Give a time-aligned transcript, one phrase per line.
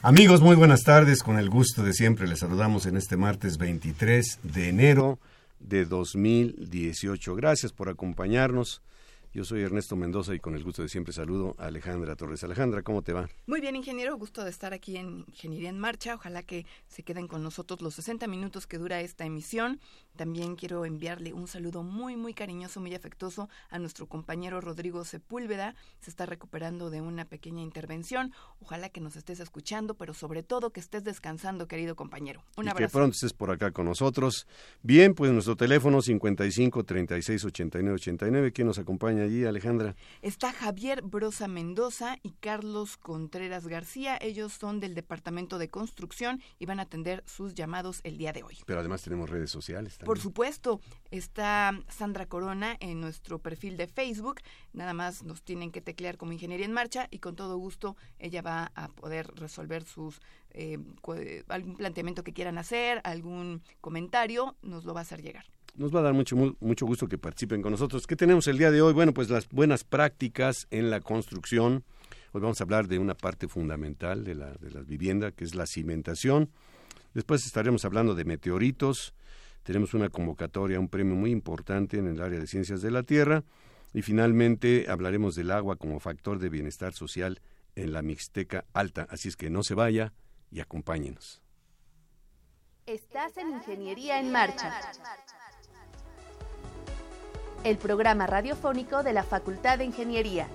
[0.00, 1.24] Amigos, muy buenas tardes.
[1.24, 5.18] Con el gusto de siempre les saludamos en este martes 23 de enero
[5.58, 7.34] de 2018.
[7.34, 8.80] Gracias por acompañarnos.
[9.34, 12.44] Yo soy Ernesto Mendoza y con el gusto de siempre saludo a Alejandra Torres.
[12.44, 13.28] Alejandra, ¿cómo te va?
[13.48, 14.16] Muy bien, ingeniero.
[14.16, 16.14] Gusto de estar aquí en Ingeniería en Marcha.
[16.14, 19.80] Ojalá que se queden con nosotros los 60 minutos que dura esta emisión.
[20.18, 25.76] También quiero enviarle un saludo muy, muy cariñoso, muy afectuoso a nuestro compañero Rodrigo Sepúlveda.
[26.00, 28.32] Se está recuperando de una pequeña intervención.
[28.60, 32.42] Ojalá que nos estés escuchando, pero sobre todo que estés descansando, querido compañero.
[32.56, 32.90] Un y abrazo.
[32.90, 34.48] Que pronto estés por acá con nosotros.
[34.82, 38.52] Bien, pues nuestro teléfono 55 36 89 89.
[38.52, 39.94] ¿Quién nos acompaña allí, Alejandra?
[40.20, 44.18] Está Javier Brosa Mendoza y Carlos Contreras García.
[44.20, 48.42] Ellos son del Departamento de Construcción y van a atender sus llamados el día de
[48.42, 48.58] hoy.
[48.66, 49.92] Pero además tenemos redes sociales.
[49.92, 50.07] También.
[50.08, 54.40] Por supuesto, está Sandra Corona en nuestro perfil de Facebook.
[54.72, 58.40] Nada más nos tienen que teclear como Ingeniería en Marcha y con todo gusto ella
[58.40, 60.78] va a poder resolver sus eh,
[61.48, 65.44] algún planteamiento que quieran hacer, algún comentario, nos lo va a hacer llegar.
[65.74, 68.06] Nos va a dar mucho, mucho gusto que participen con nosotros.
[68.06, 68.94] ¿Qué tenemos el día de hoy?
[68.94, 71.84] Bueno, pues las buenas prácticas en la construcción.
[72.32, 75.54] Hoy vamos a hablar de una parte fundamental de la, de la vivienda, que es
[75.54, 76.48] la cimentación.
[77.12, 79.12] Después estaremos hablando de meteoritos,
[79.68, 83.44] tenemos una convocatoria, un premio muy importante en el área de ciencias de la Tierra
[83.92, 87.42] y finalmente hablaremos del agua como factor de bienestar social
[87.76, 89.06] en la Mixteca Alta.
[89.10, 90.14] Así es que no se vaya
[90.50, 91.42] y acompáñenos.
[92.86, 94.72] Estás en Ingeniería en Marcha.
[97.62, 100.48] El programa radiofónico de la Facultad de Ingeniería.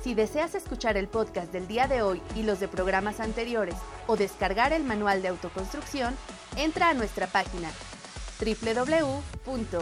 [0.00, 3.74] Si deseas escuchar el podcast del día de hoy y los de programas anteriores
[4.06, 6.14] o descargar el manual de autoconstrucción,
[6.56, 7.68] entra a nuestra página
[8.38, 9.74] www.unam.mx.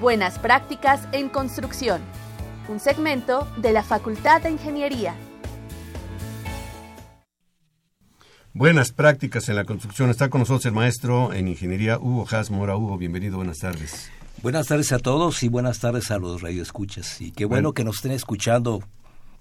[0.00, 2.02] Buenas prácticas en construcción.
[2.68, 5.14] Un segmento de la Facultad de Ingeniería.
[8.52, 10.10] Buenas prácticas en la construcción.
[10.10, 12.76] Está con nosotros el maestro en ingeniería Hugo Has Mora.
[12.76, 14.10] Hugo, bienvenido, buenas tardes.
[14.42, 17.20] Buenas tardes a todos y buenas tardes a los radioescuchas.
[17.20, 17.72] Y qué bueno, bueno.
[17.74, 18.82] que nos estén escuchando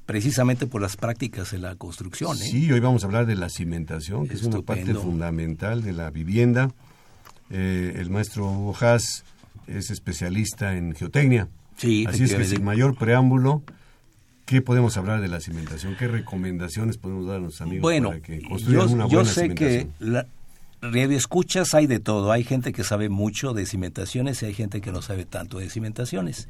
[0.06, 2.38] precisamente por las prácticas en la construcción.
[2.38, 2.40] ¿eh?
[2.40, 4.58] Sí, hoy vamos a hablar de la cimentación, que Estupendo.
[4.60, 6.72] es una parte fundamental de la vivienda.
[7.50, 9.24] Eh, el maestro Hugo Haas
[9.68, 11.48] es especialista en geotecnia.
[11.78, 13.64] Sí, Así es que sin mayor preámbulo,
[14.46, 15.96] ¿qué podemos hablar de la cimentación?
[15.98, 19.30] ¿Qué recomendaciones podemos dar a los amigos bueno, para que construyan yo, una yo buena
[19.30, 19.94] sé cimentación?
[20.00, 20.28] que la,
[21.16, 22.32] escuchas hay de todo.
[22.32, 25.70] Hay gente que sabe mucho de cimentaciones y hay gente que no sabe tanto de
[25.70, 26.48] cimentaciones.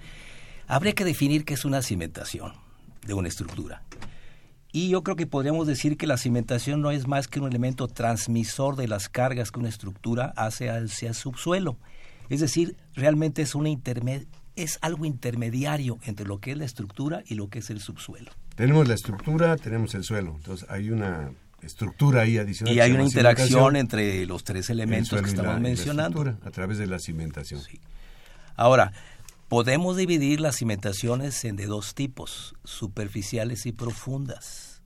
[0.68, 2.65] Habría que definir qué es una cimentación
[3.06, 3.84] de una estructura.
[4.72, 7.88] Y yo creo que podríamos decir que la cimentación no es más que un elemento
[7.88, 11.78] transmisor de las cargas que una estructura hace hacia el subsuelo.
[12.30, 17.24] Es decir, realmente es, una interme es algo intermediario entre lo que es la estructura
[17.26, 18.32] y lo que es el subsuelo.
[18.56, 20.34] Tenemos la estructura, tenemos el suelo.
[20.36, 21.32] Entonces hay una
[21.62, 22.76] estructura ahí adicional.
[22.76, 26.38] Y hay una interacción entre los tres elementos que estamos mencionando.
[26.44, 27.62] A través de la cimentación.
[27.62, 27.80] Sí.
[28.56, 28.94] Ahora,
[29.48, 34.82] podemos dividir las cimentaciones en de dos tipos, superficiales y profundas.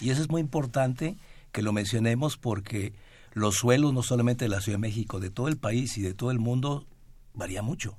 [0.00, 1.16] Y eso es muy importante
[1.52, 2.92] que lo mencionemos porque
[3.32, 6.14] los suelos, no solamente de la Ciudad de México, de todo el país y de
[6.14, 6.86] todo el mundo,
[7.34, 7.96] varía mucho.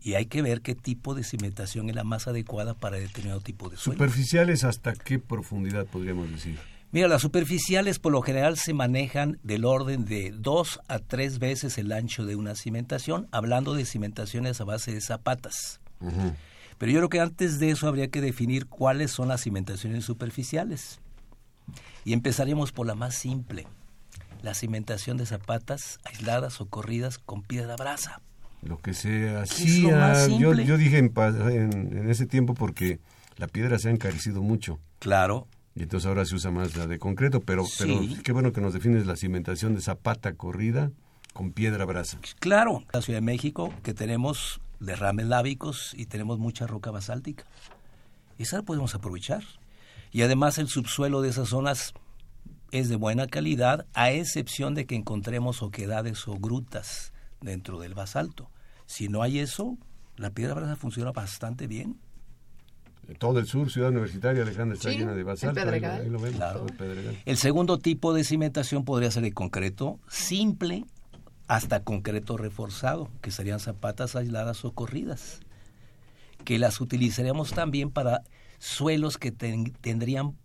[0.00, 3.68] Y hay que ver qué tipo de cimentación es la más adecuada para determinado tipo
[3.68, 3.98] de suelo.
[3.98, 6.58] ¿Superficiales hasta qué profundidad podríamos decir?
[6.92, 11.78] Mira, las superficiales por lo general se manejan del orden de dos a tres veces
[11.78, 15.80] el ancho de una cimentación, hablando de cimentaciones a base de zapatas.
[16.00, 16.34] Uh -huh.
[16.76, 21.00] Pero yo creo que antes de eso habría que definir cuáles son las cimentaciones superficiales.
[22.04, 23.66] Y empezaríamos por la más simple,
[24.42, 28.20] la cimentación de zapatas aisladas o corridas con piedra brasa.
[28.60, 33.00] Lo que se hacía, yo, yo, dije en, en, ese tiempo porque
[33.38, 34.78] la piedra se ha encarecido mucho.
[34.98, 35.48] Claro.
[35.74, 38.74] Y entonces ahora se usa más la de concreto, pero, pero qué bueno que nos
[38.74, 40.90] defines la cimentación de zapata corrida
[41.32, 42.18] con piedra brasa.
[42.40, 47.44] Claro, la Ciudad de México que tenemos derrames lábicos y tenemos mucha roca basáltica.
[48.38, 49.42] Esa la podemos aprovechar.
[50.10, 51.94] Y además el subsuelo de esas zonas
[52.70, 58.50] es de buena calidad, a excepción de que encontremos oquedades o grutas dentro del basalto.
[58.86, 59.78] Si no hay eso,
[60.16, 61.98] la piedra brasa funciona bastante bien.
[63.18, 65.60] Todo el sur, ciudad universitaria, Alejandra, está llena de basalto.
[65.60, 70.84] El, el segundo tipo de cimentación podría ser el concreto simple
[71.48, 75.40] hasta concreto reforzado, que serían zapatas aisladas o corridas,
[76.44, 78.22] que las utilizaríamos también para
[78.58, 80.38] suelos que tendrían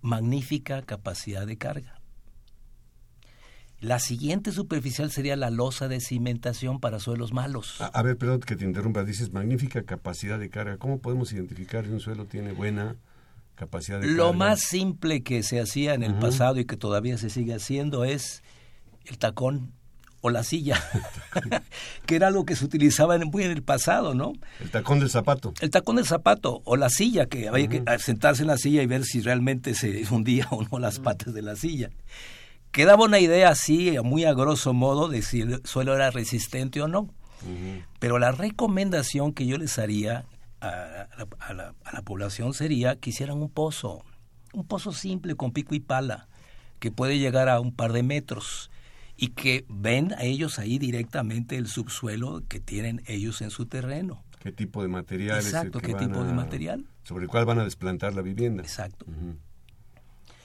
[0.00, 1.97] magnífica capacidad de carga.
[3.80, 7.80] La siguiente superficial sería la losa de cimentación para suelos malos.
[7.80, 10.78] A, ver, perdón que te interrumpa, dices magnífica capacidad de carga.
[10.78, 12.96] ¿Cómo podemos identificar si un suelo tiene buena
[13.54, 14.16] capacidad de carga?
[14.16, 18.04] Lo más simple que se hacía en el pasado y que todavía se sigue haciendo
[18.04, 18.42] es
[19.04, 19.72] el tacón
[20.22, 20.82] o la silla,
[22.06, 24.32] que era algo que se utilizaba en, muy en el pasado, ¿no?
[24.60, 25.54] El tacón del zapato.
[25.60, 28.86] El tacón del zapato o la silla, que había que sentarse en la silla y
[28.86, 31.90] ver si realmente se hundía o no las patas de la silla.
[32.70, 36.88] Quedaba una idea así, muy a grosso modo, de si el suelo era resistente o
[36.88, 37.08] no.
[37.98, 40.26] Pero la recomendación que yo les haría
[40.60, 41.06] a,
[41.48, 44.04] la, a la población sería que hicieran un pozo,
[44.52, 46.28] un pozo simple con pico y pala,
[46.78, 48.70] que puede llegar a un par de metros
[49.16, 54.22] y que ven a ellos ahí directamente el subsuelo que tienen ellos en su terreno.
[54.38, 55.38] ¿Qué tipo de material?
[55.38, 56.84] Exacto, ¿qué tipo de material?
[57.02, 58.62] Sobre el cual van a desplantar la vivienda.
[58.62, 59.06] Exacto.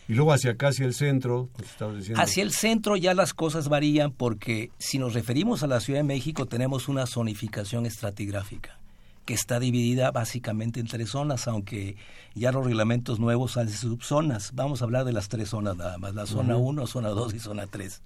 [0.08, 1.50] Y luego hacia acá, hacia el centro,
[1.96, 2.22] diciendo.
[2.22, 6.04] Hacia el centro ya las cosas varían porque si nos referimos a la Ciudad de
[6.04, 8.78] México tenemos una zonificación estratigráfica
[9.26, 11.96] que está dividida básicamente en tres zonas, aunque
[12.36, 14.52] ya los reglamentos nuevos hacen subzonas.
[14.54, 17.40] Vamos a hablar de las tres zonas nada más, la zona 1, zona 2 y
[17.40, 18.02] zona 3.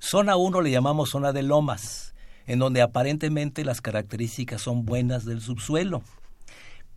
[0.00, 2.14] Zona 1 le llamamos zona de lomas,
[2.46, 6.02] en donde aparentemente las características son buenas del subsuelo,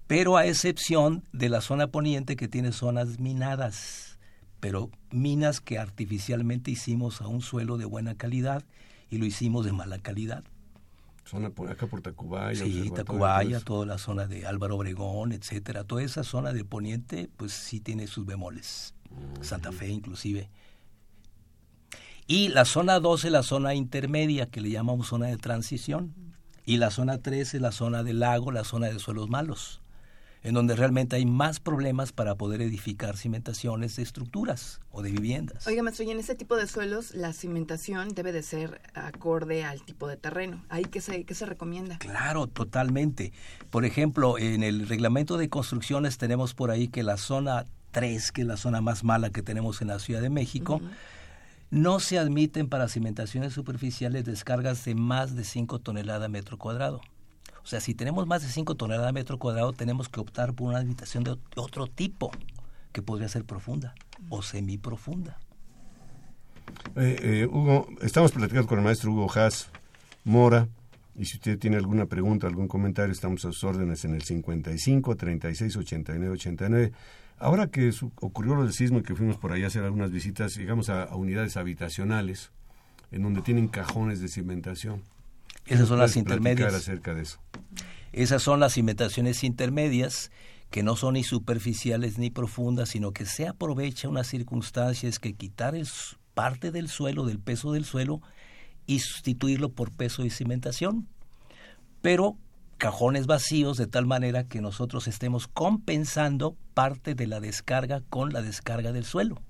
[0.08, 4.11] pero a excepción de la zona poniente que tiene zonas minadas,
[4.62, 8.63] pero minas que artificialmente hicimos a un suelo de buena calidad
[9.10, 10.46] y lo hicimos de mala calidad.
[11.25, 12.63] Zona por acá por Tacubaya.
[12.63, 15.84] Sí, Tacubaya, toda la zona de Álvaro Obregón, etcétera.
[15.84, 18.94] Toda esa zona de poniente, pues sí tiene sus bemoles.
[19.42, 20.50] Santa Fe inclusive.
[22.28, 26.14] Y la zona 2 es la zona intermedia, que le llamamos zona de transición.
[26.66, 29.81] Y la zona 3 es la zona del lago, la zona de suelos malos,
[30.44, 35.68] en donde realmente hay más problemas para poder edificar cimentaciones de estructuras o de viviendas.
[35.68, 39.84] Oiga, maestro, y en ese tipo de suelos la cimentación debe de ser acorde al
[39.84, 40.64] tipo de terreno.
[40.70, 41.98] ¿Ahí qué se, qué se recomienda?
[42.00, 43.34] Claro, totalmente.
[43.70, 48.42] Por ejemplo, en el reglamento de construcciones tenemos por ahí que la zona 3, que
[48.42, 50.82] es la zona más mala que tenemos en la Ciudad de México,
[51.70, 57.02] no se admiten para cimentaciones superficiales descargas de más de 5 toneladas metro cuadrado.
[57.63, 60.80] O sea, si tenemos más de 5 toneladas metro cuadrado, tenemos que optar por una
[60.80, 62.31] habitación de otro tipo,
[62.92, 63.94] que podría ser profunda
[64.30, 65.38] o semiprofunda.
[66.95, 69.69] Eh, eh, Hugo, estamos platicando con el maestro Hugo Haas
[70.24, 70.68] Mora.
[71.16, 75.16] Y si usted tiene alguna pregunta, algún comentario, estamos a sus órdenes en el 55
[75.16, 76.92] 36 89 89.
[77.38, 80.56] Ahora que ocurrió lo del sismo y que fuimos por ahí a hacer algunas visitas,
[80.56, 82.52] llegamos a, unidades habitacionales
[83.12, 85.02] en donde tienen cajones de cimentación.
[85.65, 86.73] Esas son las intermedias.
[86.73, 87.39] acerca de eso?
[88.13, 90.31] Esas son las cimentaciones intermedias
[90.69, 95.33] que no son ni superficiales ni profundas, sino que se aprovecha una circunstancia es que
[95.33, 95.87] quitar el,
[96.33, 98.21] parte del suelo, del peso del suelo,
[98.85, 101.07] y sustituirlo por peso y cimentación.
[102.01, 102.37] Pero
[102.77, 108.41] cajones vacíos de tal manera que nosotros estemos compensando parte de la descarga con la
[108.41, 109.41] descarga del suelo.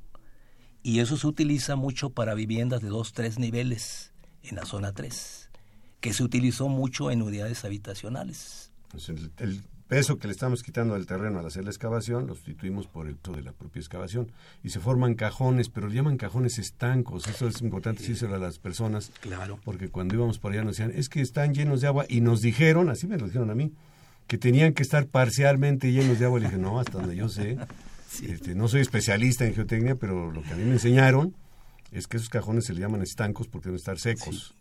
[0.83, 4.11] Y eso se utiliza mucho para viviendas de dos, tres niveles
[4.43, 5.40] en la zona 3,
[6.01, 8.72] que se utilizó mucho en unidades habitacionales.
[8.91, 12.88] Pues el, peso que le estamos quitando al terreno al hacer la excavación lo sustituimos
[12.88, 14.31] por el peso de la propia excavación
[14.63, 17.27] y se forman cajones, pero le llaman cajones estancos.
[17.27, 19.12] Eso es importante decírselo a las personas.
[19.20, 19.60] Claro.
[19.65, 22.41] Porque cuando íbamos por allá nos decían, es que están llenos de agua y nos
[22.41, 23.74] dijeron, así me lo dijeron a mí,
[24.27, 26.39] que tenían que estar parcialmente llenos de agua.
[26.39, 27.58] Le dije, no, hasta donde yo sé.
[28.22, 31.34] Este, no soy especialista en geotecnia, pero lo que a mí me enseñaron
[31.93, 34.53] es que esos cajones se le llaman estancos porque deben estar secos.
[34.53, 34.60] Sí,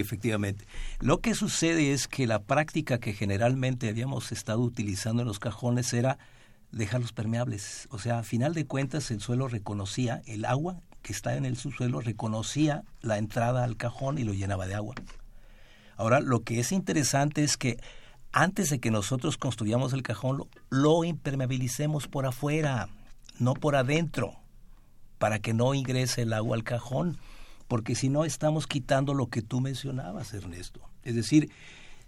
[0.00, 0.66] efectivamente.
[1.00, 5.92] Lo que sucede es que la práctica que generalmente habíamos estado utilizando en los cajones
[5.92, 6.18] era
[6.72, 7.88] dejarlos permeables.
[7.90, 11.56] O sea, a final de cuentas el suelo reconocía, el agua que está en el
[11.56, 14.96] subsuelo reconocía la entrada al cajón y lo llenaba de agua.
[15.96, 17.78] Ahora, lo que es interesante es que
[18.32, 22.88] antes de que nosotros construyamos el cajón, lo, lo impermeabilicemos por afuera,
[23.38, 24.34] no por adentro,
[25.18, 27.18] para que no ingrese el agua al cajón,
[27.68, 30.80] porque si no estamos quitando lo que tú mencionabas, Ernesto.
[31.02, 31.50] Es decir,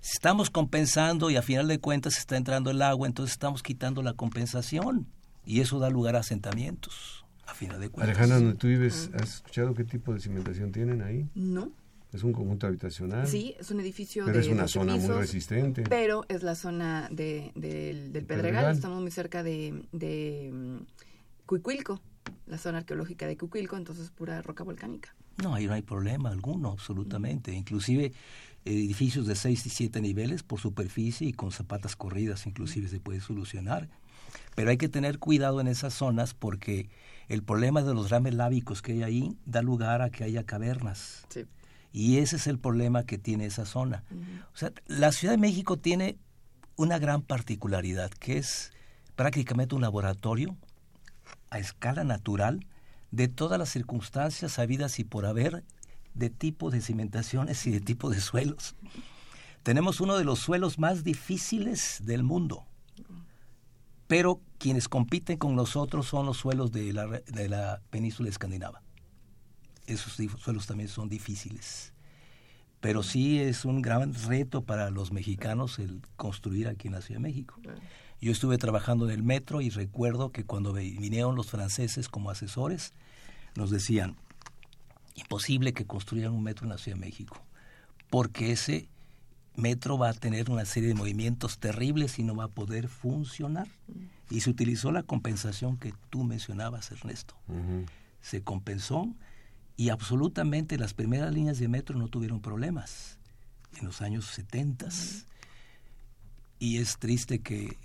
[0.03, 4.13] estamos compensando y a final de cuentas está entrando el agua, entonces estamos quitando la
[4.13, 5.07] compensación
[5.45, 8.17] y eso da lugar a asentamientos, a final de cuentas.
[8.17, 11.29] Alejandra, donde tú vives, ¿has escuchado qué tipo de cimentación tienen ahí?
[11.35, 11.73] No.
[12.13, 13.27] Es un conjunto habitacional.
[13.27, 15.83] Sí, es un edificio pero de es una 12 zona muy resistente.
[15.83, 18.27] Pero es la zona de, del, del Pedregal.
[18.27, 18.75] Pedregal.
[18.75, 20.77] Estamos muy cerca de, de mm,
[21.45, 22.01] Cuicuilco,
[22.47, 25.15] la zona arqueológica de Cuicuilco, entonces pura roca volcánica.
[25.43, 27.53] No, ahí no hay problema alguno, absolutamente.
[27.53, 28.13] Inclusive
[28.65, 33.21] edificios de seis y siete niveles por superficie y con zapatas corridas inclusive se puede
[33.21, 33.89] solucionar.
[34.55, 36.91] Pero hay que tener cuidado en esas zonas porque
[37.29, 41.25] el problema de los rames lábicos que hay ahí da lugar a que haya cavernas.
[41.29, 41.47] Sí.
[41.93, 44.05] Y ese es el problema que tiene esa zona.
[44.53, 46.19] O sea, la Ciudad de México tiene
[46.77, 48.73] una gran particularidad, que es
[49.17, 50.57] prácticamente un laboratorio
[51.51, 52.67] a escala natural
[53.11, 55.65] de todas las circunstancias habidas y por haber
[56.15, 58.75] de tipo de cimentaciones y de tipo de suelos.
[59.63, 62.67] Tenemos uno de los suelos más difíciles del mundo,
[64.07, 68.83] pero quienes compiten con nosotros son los suelos de la, de la península escandinava.
[69.87, 71.93] Esos suelos también son difíciles.
[72.81, 77.21] Pero sí es un gran reto para los mexicanos el construir aquí en la Ciudad
[77.21, 77.61] de México.
[78.21, 82.93] Yo estuve trabajando en el metro y recuerdo que cuando vinieron los franceses como asesores,
[83.55, 84.17] nos decían,
[85.15, 87.41] imposible que construyan un metro en la Ciudad de México,
[88.11, 88.89] porque ese
[89.55, 93.69] metro va a tener una serie de movimientos terribles y no va a poder funcionar.
[94.31, 97.35] Y se utilizó la compensación que tú mencionabas, Ernesto.
[98.21, 99.09] Se compensó
[99.77, 103.19] y absolutamente las primeras líneas de metro no tuvieron problemas
[103.79, 104.89] en los años 70.
[106.61, 107.77] Y es triste que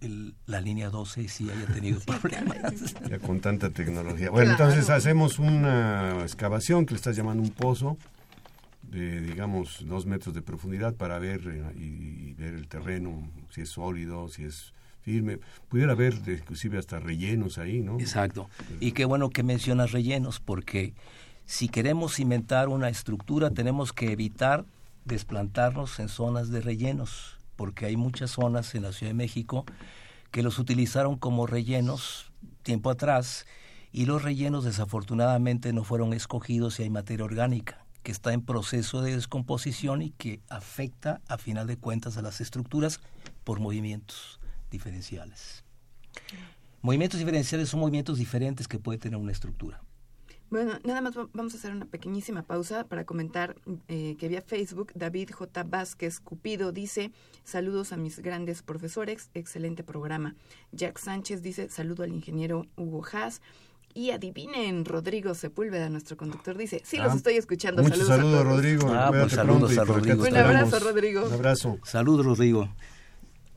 [0.00, 2.94] el- la línea 12 sí haya tenido problemas.
[3.08, 4.30] Ya con tanta tecnología.
[4.30, 4.70] Bueno, Claro.
[4.72, 7.96] entonces hacemos una excavación que le estás llamando un pozo
[8.82, 13.60] de, digamos, dos metros de profundidad para ver eh, y, y ver el terreno, si
[13.62, 15.38] es sólido, si es firme.
[15.68, 18.00] Pudiera haber inclusive hasta rellenos ahí, ¿no?
[18.00, 18.48] Exacto.
[18.80, 20.92] Y qué bueno que mencionas rellenos, porque
[21.46, 24.64] si queremos cimentar una estructura, tenemos que evitar
[25.04, 29.66] desplantarnos en zonas de rellenos, porque hay muchas zonas en la Ciudad de México
[30.30, 33.44] que los utilizaron como rellenos tiempo atrás,
[33.92, 39.02] y los rellenos desafortunadamente no fueron escogidos y hay materia orgánica que está en proceso
[39.02, 42.98] de descomposición y que afecta a final de cuentas a las estructuras
[43.44, 44.40] por movimientos
[44.70, 45.62] diferenciales.
[46.80, 49.82] Movimientos diferenciales son movimientos diferentes que puede tener una estructura.
[50.50, 53.54] Bueno, nada más va- vamos a hacer una pequeñísima pausa para comentar
[53.88, 55.62] eh, que vía Facebook David J.
[55.62, 57.12] Vázquez Cupido dice
[57.44, 60.34] saludos a mis grandes profesores, excelente programa.
[60.72, 63.40] Jack Sánchez dice saludo al ingeniero Hugo Haas.
[63.92, 67.82] Y adivinen, Rodrigo Sepúlveda, nuestro conductor, dice, sí, los Ah, estoy escuchando.
[67.82, 68.56] Muchos saludos, saludos, a todos".
[68.56, 68.88] Rodrigo.
[68.94, 70.22] Ah, pues saludos a Rodrigo.
[70.22, 71.26] Un abrazo, Rodrigo.
[71.26, 71.78] Un abrazo.
[71.82, 72.68] Salud, Rodrigo.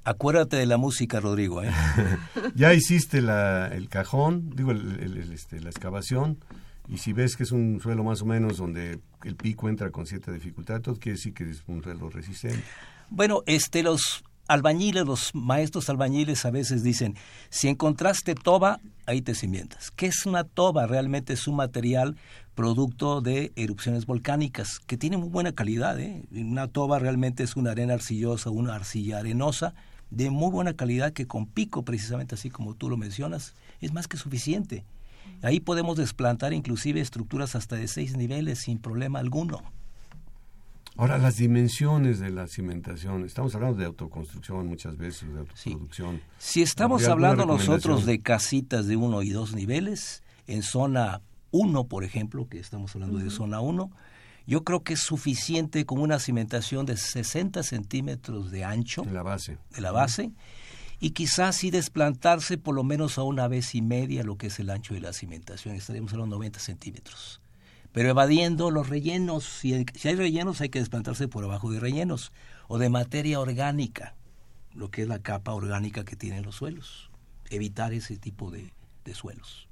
[0.04, 1.62] Acuérdate de la música, Rodrigo.
[1.64, 1.70] ¿eh?
[2.56, 6.40] Ya hiciste la, el cajón, digo, el- el- el, este, la excavación,
[6.88, 10.06] y si ves que es un suelo más o menos donde el pico entra con
[10.06, 12.64] cierta dificultad, todo quiere decir que es un suelo resistente.
[13.10, 17.16] Bueno, este, los albañiles, los maestros albañiles a veces dicen,
[17.50, 19.92] si encontraste toba, ahí te cimientas.
[19.92, 20.86] ¿Qué es una toba?
[20.86, 22.18] Realmente es un material
[22.56, 26.00] producto de erupciones volcánicas, que tiene muy buena calidad.
[26.00, 26.24] ¿eh?
[26.32, 29.74] Una toba realmente es una arena arcillosa, una arcilla arenosa,
[30.12, 34.08] de muy buena calidad, que con pico, precisamente así como tú lo mencionas, es más
[34.08, 34.84] que suficiente.
[35.44, 39.62] Ahí podemos desplantar inclusive estructuras hasta de seis niveles sin problema alguno.
[40.96, 46.22] Ahora, las dimensiones de la cimentación, estamos hablando de autoconstrucción muchas veces, de autoproducción.
[46.38, 51.22] Si estamos ¿Habría alguna hablando nosotros de casitas de uno y dos niveles, en zona
[51.52, 53.92] 1, por ejemplo, que estamos hablando de zona 1,
[54.46, 59.04] yo creo que es suficiente con una cimentación de 60 centímetros de ancho.
[59.04, 59.58] En la base.
[59.72, 60.32] de la base
[61.04, 64.58] y quizás sí desplantarse por lo menos a una vez y media lo que es
[64.60, 67.42] el ancho de la cimentación, estaríamos hablando de 90 centímetros.
[67.92, 72.32] Pero evadiendo los rellenos, si hay, rellenos hay que desplantarse por abajo de rellenos
[72.70, 74.16] o de materia orgánica,
[74.74, 77.12] lo que es la capa orgánica que tienen los suelos,
[77.50, 78.72] evitar ese tipo de,
[79.04, 79.68] de suelos.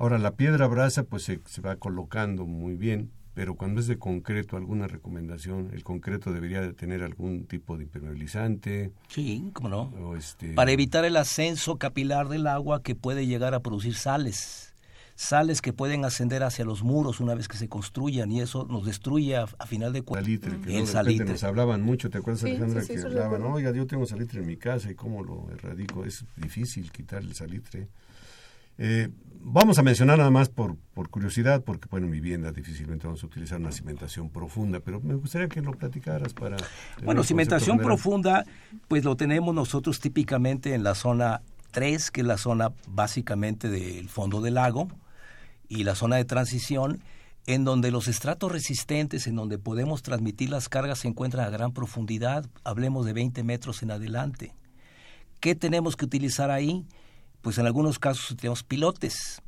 [0.00, 4.56] Ahora, la piedra brasa pues se va colocando muy bien, pero cuando es de concreto,
[4.56, 8.92] alguna recomendación, el concreto debería de tener algún tipo de impermeabilizante.
[9.08, 9.82] Sí, cómo no.
[10.00, 10.52] O este...
[10.54, 14.74] Para evitar el ascenso capilar del agua que puede llegar a producir sales.
[15.16, 18.84] Sales que pueden ascender hacia los muros una vez que se construyan y eso nos
[18.86, 20.26] destruye a, final de cuentas.
[20.26, 21.26] Salitre, que el salitre.
[21.26, 22.84] nos hablaban mucho, ¿te acuerdas Alejandra?
[22.84, 26.04] que hablaban, oiga, yo tengo salitre en mi casa y cómo lo erradico.
[26.04, 27.88] Es difícil quitar el salitre.
[28.78, 29.08] Eh,
[29.44, 33.26] vamos a mencionar nada más por, por curiosidad, porque bueno, en vivienda difícilmente vamos a
[33.26, 36.56] utilizar una cimentación profunda, pero me gustaría que lo platicaras para...
[37.04, 38.44] Bueno, cimentación profunda,
[38.88, 44.08] pues lo tenemos nosotros típicamente en la zona 3, que es la zona básicamente del
[44.08, 44.88] fondo del lago,
[45.68, 47.02] y la zona de transición,
[47.46, 51.72] en donde los estratos resistentes, en donde podemos transmitir las cargas, se encuentran a gran
[51.72, 54.54] profundidad, hablemos de 20 metros en adelante.
[55.40, 56.86] ¿Qué tenemos que utilizar ahí?
[57.44, 59.42] Pues en algunos casos tenemos pilotes.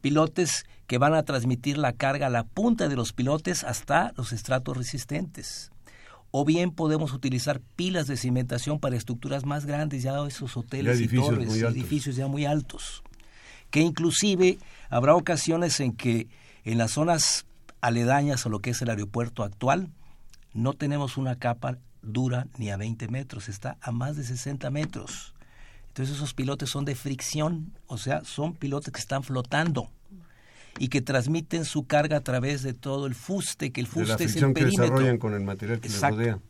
[0.00, 4.32] Pilotes que van a transmitir la carga a la punta de los pilotes hasta los
[4.32, 5.70] estratos resistentes.
[6.30, 11.08] O bien podemos utilizar pilas de cimentación para estructuras más grandes, ya esos hoteles y
[11.08, 13.02] torres, edificios ya muy altos.
[13.70, 16.28] Que inclusive habrá ocasiones en que
[16.64, 17.44] en las zonas
[17.82, 19.90] aledañas a lo que es el aeropuerto actual,
[20.54, 25.34] no tenemos una capa dura ni a 20 metros, está a más de 60 metros.
[25.92, 29.90] Entonces esos pilotes son de fricción, o sea, son pilotes que están flotando
[30.78, 34.36] y que transmiten su carga a través de todo el fuste, que el fuste es
[34.36, 36.40] el que desarrollan con el material que les rodea.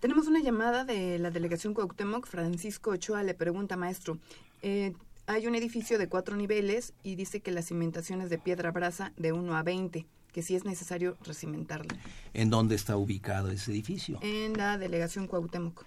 [0.00, 4.18] Tenemos una llamada de la delegación Cuauhtémoc, Francisco Ochoa le pregunta, maestro,
[4.60, 4.92] eh,
[5.26, 9.12] hay un edificio de cuatro niveles y dice que la cimentación es de piedra brasa
[9.16, 11.96] de 1 a 20, que si es necesario recimentarla.
[12.32, 14.18] ¿En dónde está ubicado ese edificio?
[14.20, 15.84] En la delegación Cuauhtémoc.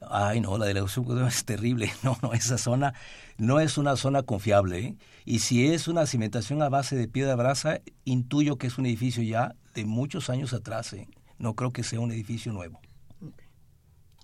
[0.00, 1.90] Ay, no, la delegación es terrible.
[2.02, 2.94] No, no, esa zona
[3.38, 4.78] no es una zona confiable.
[4.78, 4.96] ¿eh?
[5.24, 9.22] Y si es una cimentación a base de piedra brasa, intuyo que es un edificio
[9.22, 10.92] ya de muchos años atrás.
[10.92, 11.08] ¿eh?
[11.38, 12.80] No creo que sea un edificio nuevo.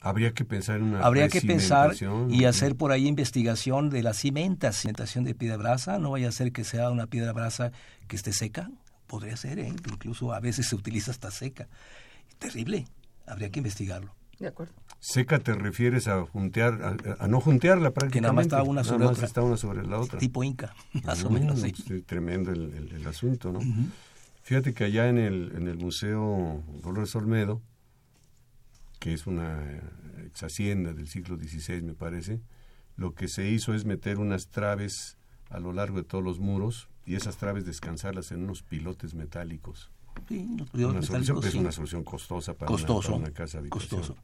[0.03, 1.95] Habría que pensar en una Habría que pensar
[2.31, 5.99] y hacer por ahí investigación de la cimenta, cimentación de piedra brasa.
[5.99, 7.71] No vaya a ser que sea una piedra brasa
[8.09, 8.71] que esté seca.
[9.07, 9.69] Podría ser, ¿eh?
[9.69, 11.69] incluso a veces se utiliza hasta seca.
[12.39, 12.87] Terrible.
[13.27, 14.15] Habría que investigarlo.
[14.39, 14.73] De acuerdo.
[15.01, 18.13] Seca te refieres a juntear, a, no juntearla prácticamente.
[18.13, 19.27] Que nada más está una sobre otra.
[19.27, 20.19] está una sobre la otra.
[20.19, 21.61] Tipo Inca, más o menos.
[21.61, 21.73] Sí.
[22.03, 23.61] tremendo el, asunto, ¿no?
[24.43, 27.63] Fíjate que allá en el, en el Museo Dolores Olmedo,
[28.99, 29.59] que es una
[30.27, 32.41] ex hacienda del siglo XVI, me parece,
[32.97, 35.17] lo que se hizo es meter unas traves
[35.49, 39.91] a lo largo de todos los muros y esas traves descansarlas en unos pilotes metálicos.
[40.29, 44.17] Sí, una solución, es una solución costosa para, una, casa Costoso.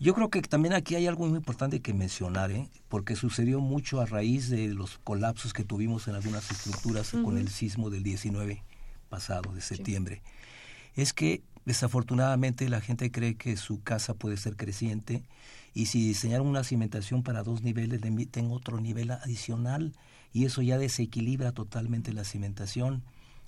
[0.00, 2.68] Yo creo que también aquí hay algo muy importante que mencionar, ¿eh?
[2.88, 7.48] porque sucedió mucho a raíz de los colapsos que tuvimos en algunas estructuras con el
[7.48, 8.62] sismo del 19
[9.08, 10.22] pasado, de septiembre.
[10.96, 15.22] Es que desafortunadamente la gente cree que su casa puede ser creciente
[15.72, 19.92] y si diseñaron una cimentación para dos niveles le emiten otro nivel adicional
[20.32, 23.02] y eso ya desequilibra totalmente la cimentación.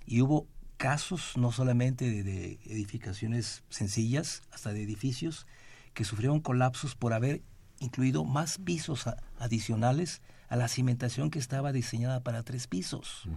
[0.06, 0.46] Y hubo
[0.76, 5.46] casos no solamente de, edificaciones sencillas, hasta de edificios,
[5.94, 7.42] que sufrieron colapsos por haber
[7.80, 9.06] incluido más pisos
[9.38, 13.28] adicionales a la cimentación que estaba diseñada para tres pisos.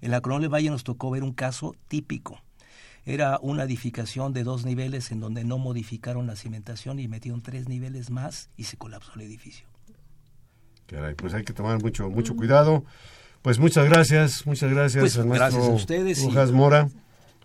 [0.00, 2.40] En la Coronel Valle nos tocó ver un caso típico.
[3.06, 7.68] Era una edificación de dos niveles en donde no modificaron la cimentación y metieron tres
[7.68, 9.66] niveles más y se colapsó el edificio.
[11.16, 12.84] pues hay que tomar mucho, mucho cuidado.
[13.42, 16.22] Pues muchas gracias, muchas gracias pues, gracias a ustedes
[16.52, 16.88] Mora.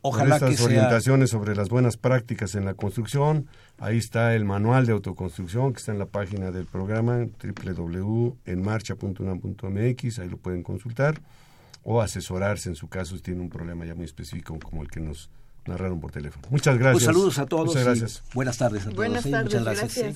[0.02, 3.48] Ojalá por estas orientaciones sobre las buenas prácticas en la construcción.
[3.80, 10.30] Ahí está el manual de autoconstrucción que está en la página del programa www.enmarcha.unam.mx, ahí
[10.30, 11.22] lo pueden consultar
[11.84, 15.00] o asesorarse en su caso si tiene un problema ya muy específico como el que
[15.00, 15.32] nos
[15.66, 16.48] narraron por teléfono.
[16.50, 17.04] Muchas gracias.
[17.04, 17.68] Pues saludos a todos.
[17.68, 18.24] Muchas gracias.
[18.34, 18.98] Buenas tardes a todos.
[18.98, 20.16] Buenas tardes, Muchas gracias.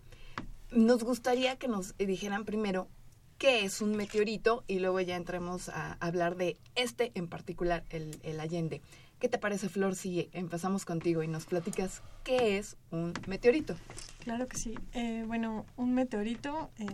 [0.71, 2.89] Nos gustaría que nos dijeran primero
[3.37, 8.19] qué es un meteorito y luego ya entremos a hablar de este en particular, el,
[8.23, 8.81] el Allende.
[9.19, 13.75] ¿Qué te parece, Flor, si empezamos contigo y nos platicas qué es un meteorito?
[14.23, 14.75] Claro que sí.
[14.93, 16.85] Eh, bueno, un meteorito, eh,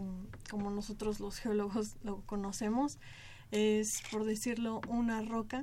[0.49, 2.99] como nosotros los geólogos lo conocemos,
[3.51, 5.61] es, por decirlo, una roca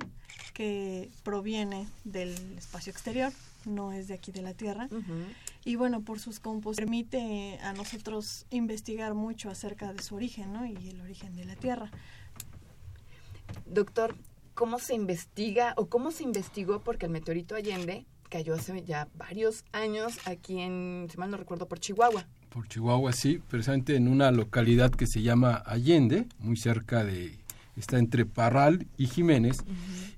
[0.53, 3.31] que proviene del espacio exterior,
[3.65, 4.89] no es de aquí de la Tierra.
[5.65, 10.65] Y bueno, por sus composiciones permite a nosotros investigar mucho acerca de su origen ¿no?
[10.65, 11.91] y el origen de la Tierra.
[13.65, 14.15] Doctor,
[14.53, 16.79] ¿cómo se investiga o cómo se investigó?
[16.81, 21.67] Porque el meteorito Allende cayó hace ya varios años aquí en, si mal no recuerdo,
[21.67, 22.25] por Chihuahua.
[22.49, 27.37] Por Chihuahua, sí, precisamente en una localidad que se llama Allende, muy cerca de,
[27.75, 29.57] está entre Parral y Jiménez.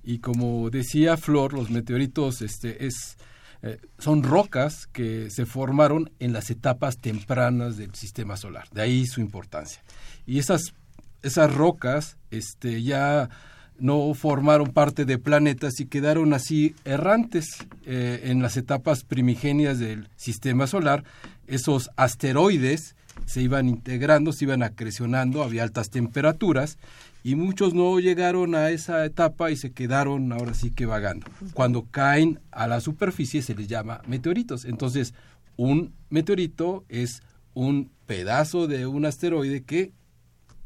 [0.04, 3.18] Y como decía Flor, los meteoritos este, es,
[3.64, 9.06] eh, son rocas que se formaron en las etapas tempranas del sistema solar, de ahí
[9.06, 9.84] su importancia.
[10.26, 10.74] Y esas,
[11.22, 13.30] esas rocas este, ya
[13.78, 20.08] no formaron parte de planetas y quedaron así errantes eh, en las etapas primigenias del
[20.16, 21.04] sistema solar.
[21.48, 22.96] Esos asteroides
[23.26, 26.78] se iban integrando, se iban acrecionando, había altas temperaturas
[27.24, 31.28] y muchos no llegaron a esa etapa y se quedaron ahora sí que vagando.
[31.54, 34.66] Cuando caen a la superficie se les llama meteoritos.
[34.66, 35.14] Entonces,
[35.58, 37.22] un meteorito es
[37.54, 39.92] un pedazo de un asteroide que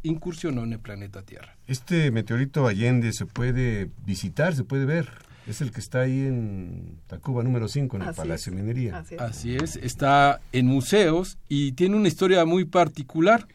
[0.03, 1.57] incursionó en el planeta Tierra.
[1.67, 5.09] Este meteorito Allende se puede visitar, se puede ver.
[5.47, 8.55] Es el que está ahí en Tacuba número 5, en el Así Palacio es.
[8.55, 8.97] de Minería.
[8.97, 9.21] Así es.
[9.21, 13.47] Así es, está en museos y tiene una historia muy particular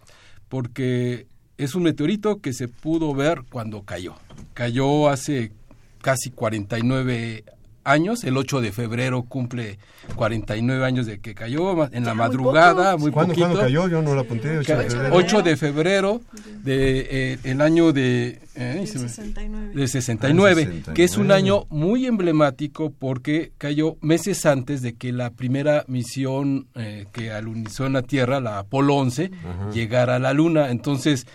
[0.49, 1.27] porque
[1.61, 4.15] es un meteorito que se pudo ver cuando cayó.
[4.55, 5.53] Cayó hace
[6.01, 7.45] casi 49
[7.91, 9.79] años, el 8 de febrero cumple
[10.17, 13.47] 49 años de que cayó, en la madrugada, muy ¿Cuándo, poquito.
[13.49, 13.89] ¿Cuándo cayó?
[13.89, 14.59] Yo no lo apunté.
[14.59, 15.15] ocho de Ca- febrero.
[15.17, 16.21] 8 de febrero
[16.63, 19.75] de eh, el año de eh, Del se me- 69.
[19.75, 20.95] de 69, Ah, 69.
[20.97, 26.67] que es un año muy emblemático porque cayó meses antes de que la primera misión
[26.75, 29.71] eh, que alunizó en la Tierra, la Apolo 11, Ajá.
[29.73, 30.71] llegara a la Luna.
[30.71, 31.27] Entonces,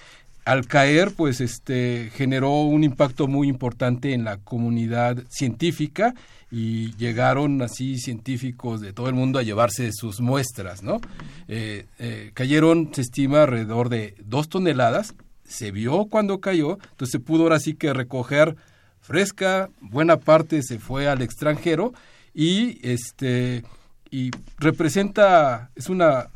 [0.46, 6.14] al caer, pues este generó un impacto muy importante en la comunidad científica
[6.52, 11.02] y llegaron así científicos de todo el mundo a llevarse sus muestras, ¿no?
[11.48, 15.16] Eh, eh, cayeron, se estima, alrededor de dos toneladas.
[15.44, 18.56] Se vio cuando cayó, entonces se pudo ahora sí que recoger
[19.02, 21.94] fresca, buena parte se fue al extranjero
[22.34, 23.64] y este
[24.10, 26.30] y representa es una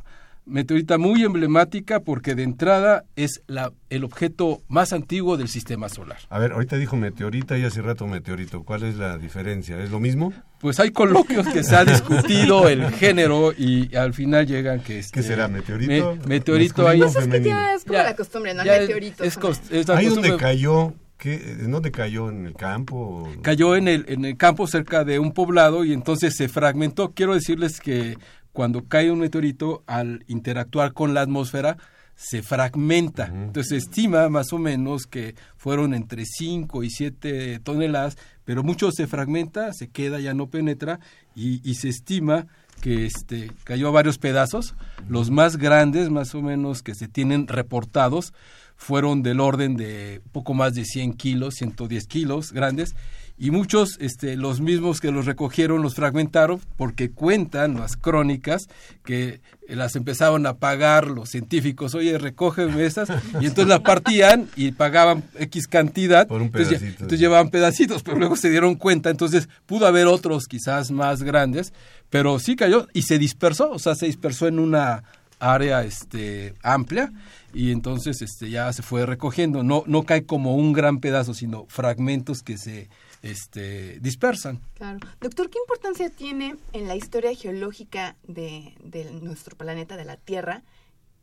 [0.49, 6.17] meteorita muy emblemática porque de entrada es la, el objeto más antiguo del sistema solar.
[6.29, 8.63] A ver, ahorita dijo meteorita y hace rato meteorito.
[8.63, 9.81] ¿Cuál es la diferencia?
[9.81, 10.33] ¿Es lo mismo?
[10.59, 15.19] Pues hay coloquios que se ha discutido el género y al final llegan que este,
[15.19, 16.15] ¿Qué será, meteorito?
[16.17, 18.63] me- meteorito ahí Pues es que ya es como Ya- la costumbre, ¿no?
[18.63, 19.23] Es- meteorito.
[19.23, 19.37] es
[19.71, 22.29] es la Ahí donde cayó, ¿qué, ¿en dónde cayó?
[22.29, 23.29] ¿En el campo?
[23.41, 27.11] cayó en el, en el campo cerca de un poblado y entonces se fragmentó.
[27.13, 28.17] Quiero decirles que
[28.59, 31.77] cuando cae un meteorito, al interactuar con la atmósfera,
[32.13, 33.27] se fragmenta.
[33.27, 38.91] Entonces se estima más o menos que fueron entre 5 y 7 toneladas, pero mucho
[38.91, 40.99] se fragmenta, se queda, ya no penetra
[41.37, 42.47] y, y se estima
[42.81, 44.75] que este cayó a varios pedazos.
[45.07, 48.33] Los más grandes, más o menos, que se tienen reportados,
[48.75, 52.93] fueron del orden de poco más de 100 kilos, 110 kilos grandes,
[53.41, 58.67] y muchos, este, los mismos que los recogieron, los fragmentaron, porque cuentan las crónicas
[59.05, 64.73] que las empezaron a pagar los científicos, oye, recógeme estas, y entonces la partían y
[64.73, 69.47] pagaban X cantidad, Por un entonces, entonces llevaban pedacitos, pero luego se dieron cuenta, entonces
[69.65, 71.71] pudo haber otros quizás más grandes,
[72.09, 75.03] pero sí cayó y se dispersó, o sea, se dispersó en una
[75.39, 77.11] área este amplia.
[77.53, 79.63] Y entonces este ya se fue recogiendo.
[79.63, 82.89] No no cae como un gran pedazo sino fragmentos que se
[83.21, 84.99] este dispersan Claro.
[85.19, 90.63] Doctor, ¿qué importancia tiene en la historia geológica de, de nuestro planeta, de la Tierra,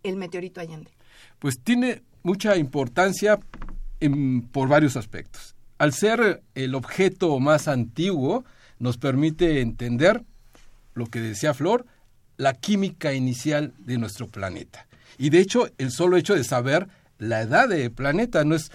[0.02, 0.90] el meteorito Allende?
[1.38, 3.38] pues tiene mucha importancia
[4.52, 5.54] por varios aspectos.
[5.78, 8.44] Al ser el objeto más antiguo,
[8.78, 10.22] nos permite entender
[10.94, 11.87] lo que decía Flor,
[12.37, 14.87] la química inicial de nuestro planeta.
[15.18, 18.70] Y de hecho, el solo hecho de saber la edad del planeta no es,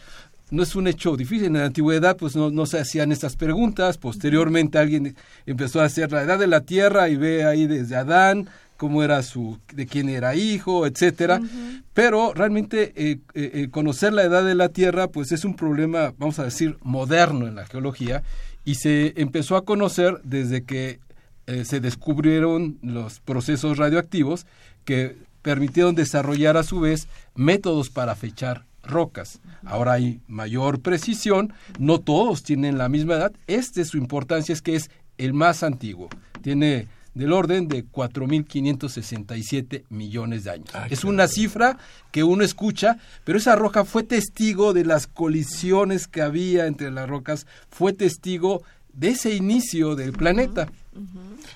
[0.52, 1.48] no es un hecho difícil.
[1.48, 3.98] En la antigüedad, pues no, no, se hacían estas preguntas.
[3.98, 8.48] Posteriormente, alguien empezó a hacer la edad de la Tierra y ve ahí desde Adán
[8.82, 11.40] cómo era su, de quién era hijo, etcétera.
[11.94, 16.16] Pero realmente eh, eh, eh, conocer la edad de la Tierra, pues es un problema,
[16.18, 18.24] vamos a decir, moderno en la geología
[18.66, 21.00] y se empezó a conocer desde que
[21.64, 24.46] se descubrieron los procesos radioactivos
[24.86, 29.42] que permitieron desarrollar a su vez métodos para fechar rocas.
[29.66, 33.34] Ahora hay mayor precisión, no todos tienen la misma edad.
[33.48, 36.10] Este su importancia es que es el más antiguo.
[36.42, 40.70] Tiene del orden de 4.567 millones de años.
[40.90, 41.78] es una cifra
[42.12, 47.10] que uno escucha, pero esa roca fue testigo de las colisiones que había entre las
[47.10, 48.64] rocas, fue testigo
[48.94, 50.68] de ese inicio del planeta.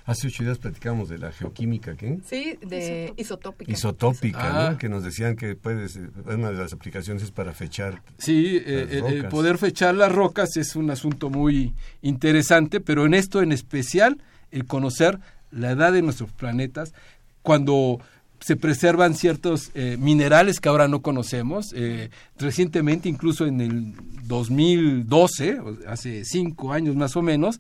[0.05, 2.19] Hace ocho días platicamos de la geoquímica, ¿qué?
[2.25, 3.71] Sí, de isotópica.
[3.71, 4.77] Isotópica, ¿no?
[4.77, 8.01] Que nos decían que puedes, una de las aplicaciones es para fechar.
[8.17, 13.41] Sí, eh, eh poder fechar las rocas es un asunto muy interesante, pero en esto
[13.41, 14.21] en especial,
[14.51, 15.19] el conocer
[15.51, 16.93] la edad de nuestros planetas,
[17.41, 17.99] cuando
[18.39, 21.73] se preservan ciertos eh, minerales que ahora no conocemos.
[21.75, 23.93] Eh, recientemente, incluso en el
[24.27, 27.59] 2012, hace cinco años más o menos,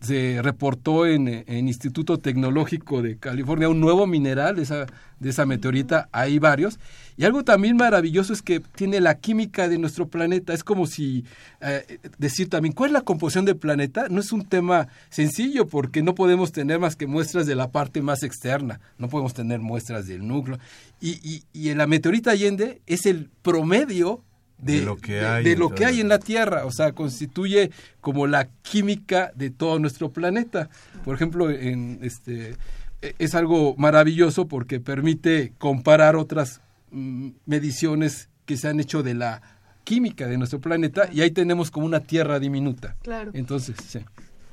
[0.00, 4.86] se reportó en, el Instituto Tecnológico de California un nuevo mineral de esa,
[5.18, 6.78] de esa meteorita, hay varios.
[7.18, 10.54] Y algo también maravilloso es que tiene la química de nuestro planeta.
[10.54, 11.24] Es como si
[11.60, 14.06] eh, decir también, ¿cuál es la composición del planeta?
[14.08, 18.00] No es un tema sencillo porque no podemos tener más que muestras de la parte
[18.00, 20.58] más externa, no podemos tener muestras del núcleo.
[20.98, 24.22] Y, y, y en la meteorita Allende es el promedio
[24.62, 27.70] de, lo que, hay, de, lo que hay en la Tierra, o sea, constituye
[28.00, 30.68] como la química de todo nuestro planeta.
[31.04, 32.56] Por ejemplo, en este
[33.02, 39.14] e, es algo maravilloso porque permite comparar otras mm, mediciones que se han hecho de
[39.14, 39.42] la
[39.84, 42.96] química de nuestro planeta y ahí tenemos como una Tierra diminuta.
[43.02, 43.30] Claro.
[43.34, 44.00] Entonces, sí.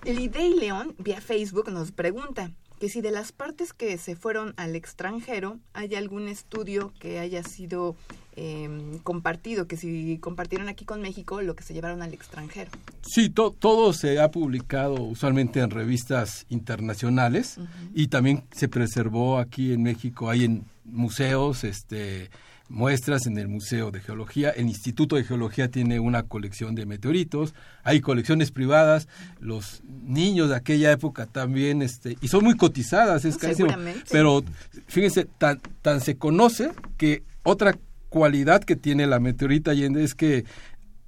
[0.05, 4.53] El Idei León vía Facebook nos pregunta que si de las partes que se fueron
[4.57, 7.95] al extranjero hay algún estudio que haya sido
[8.39, 12.69] Em, compartido, que si compartieron aquí con México lo que se llevaron al extranjero.
[13.01, 17.57] Sí, todo se ha publicado usualmente en revistas internacionales
[17.95, 22.29] y también se preservó aquí en México, hay en museos, este
[22.69, 24.51] muestras en el Museo de Geología.
[24.51, 29.07] El Instituto de Geología tiene una colección de meteoritos, hay colecciones privadas,
[29.39, 33.69] los niños de aquella época también, este, y son muy cotizadas, es carísimo.
[34.11, 34.43] Pero
[34.85, 37.77] fíjense, tan, tan se conoce que otra
[38.09, 40.45] cualidad que tiene la meteorita Allende es que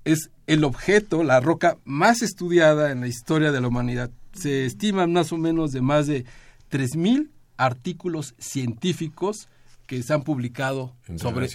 [0.06, 4.10] es el objeto, la roca más estudiada en la historia de la humanidad.
[4.34, 6.26] Se estiman más o menos de más de
[6.72, 9.48] 3.000 artículos científicos
[9.90, 11.50] que se han publicado sobre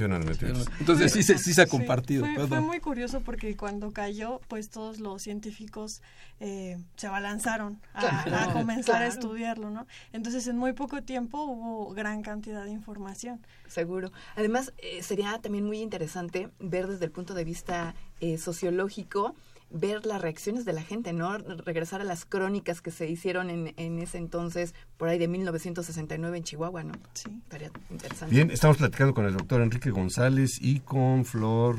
[0.80, 4.98] entonces sí, se, sí se ha compartido fue, muy curioso porque cuando cayó pues todos
[4.98, 6.02] los científicos
[6.40, 12.22] eh, se abalanzaron a, comenzar a estudiarlo no entonces en muy poco tiempo hubo gran
[12.22, 13.40] cantidad de información.
[13.66, 14.12] Seguro.
[14.36, 19.34] Además eh, sería también muy interesante ver desde el punto de vista eh, sociológico
[19.70, 21.36] ver las reacciones de la gente, ¿no?
[21.38, 26.36] Regresar a las crónicas que se hicieron en, en ese entonces, por ahí de 1969
[26.36, 26.94] en Chihuahua, ¿no?
[27.14, 27.30] Sí.
[27.42, 28.34] Estaría interesante.
[28.34, 31.78] Bien, estamos platicando con el doctor Enrique González y con Flor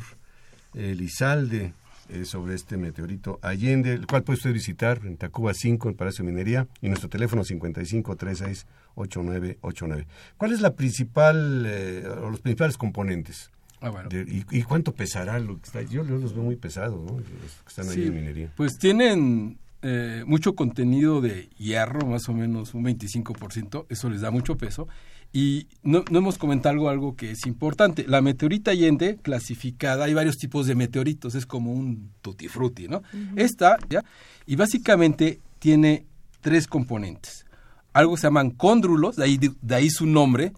[0.73, 1.73] Elizalde
[2.09, 6.23] eh, sobre este meteorito Allende, el cual puede usted visitar en Tacuba 5, en Palacio
[6.23, 10.05] de Minería, y nuestro teléfono 55368989.
[10.37, 13.49] ¿Cuál es la principal, eh, o los principales componentes?
[13.85, 14.09] Ah, bueno.
[14.11, 15.81] y, cuánto pesará lo que está?
[15.83, 17.19] Yo, los veo muy pesados, ¿no?
[17.19, 18.51] Los que están ahí en minería.
[18.55, 24.31] Pues tienen eh, mucho contenido de hierro, más o menos un 25%, eso les da
[24.31, 24.87] mucho peso.
[25.31, 28.05] Y no, hemos comentado algo, algo que es importante.
[28.07, 33.03] La meteorita Allende, clasificada, hay varios tipos de meteoritos, es como un tutti frutti, ¿no?
[33.35, 34.03] Esta, ¿ya?
[34.47, 36.07] Y básicamente tiene
[36.41, 37.45] tres componentes.
[37.93, 40.53] Algo se llaman cóndrulos, de ahí, de ahí su nombre,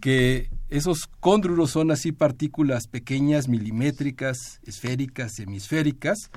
[0.00, 6.30] que esos cóndrulos son así partículas pequeñas, milimétricas, esféricas, hemisféricas,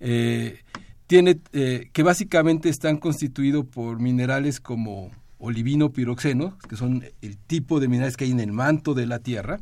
[0.00, 0.60] eh,
[1.06, 7.78] tiene, eh, que básicamente están constituidos por minerales como olivino piroxeno, que son el tipo
[7.78, 9.60] de minerales que hay en el manto de la Tierra.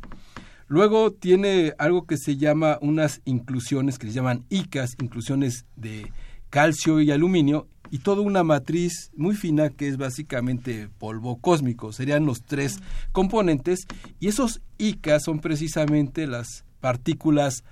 [0.67, 6.09] Luego tiene algo que se llama unas inclusiones que se llaman ICAS, inclusiones de
[6.49, 11.91] calcio y aluminio, y toda una matriz muy fina que es básicamente polvo cósmico.
[11.93, 12.79] Serían los tres
[13.11, 13.87] componentes
[14.19, 17.63] y esos ICA son precisamente las partículas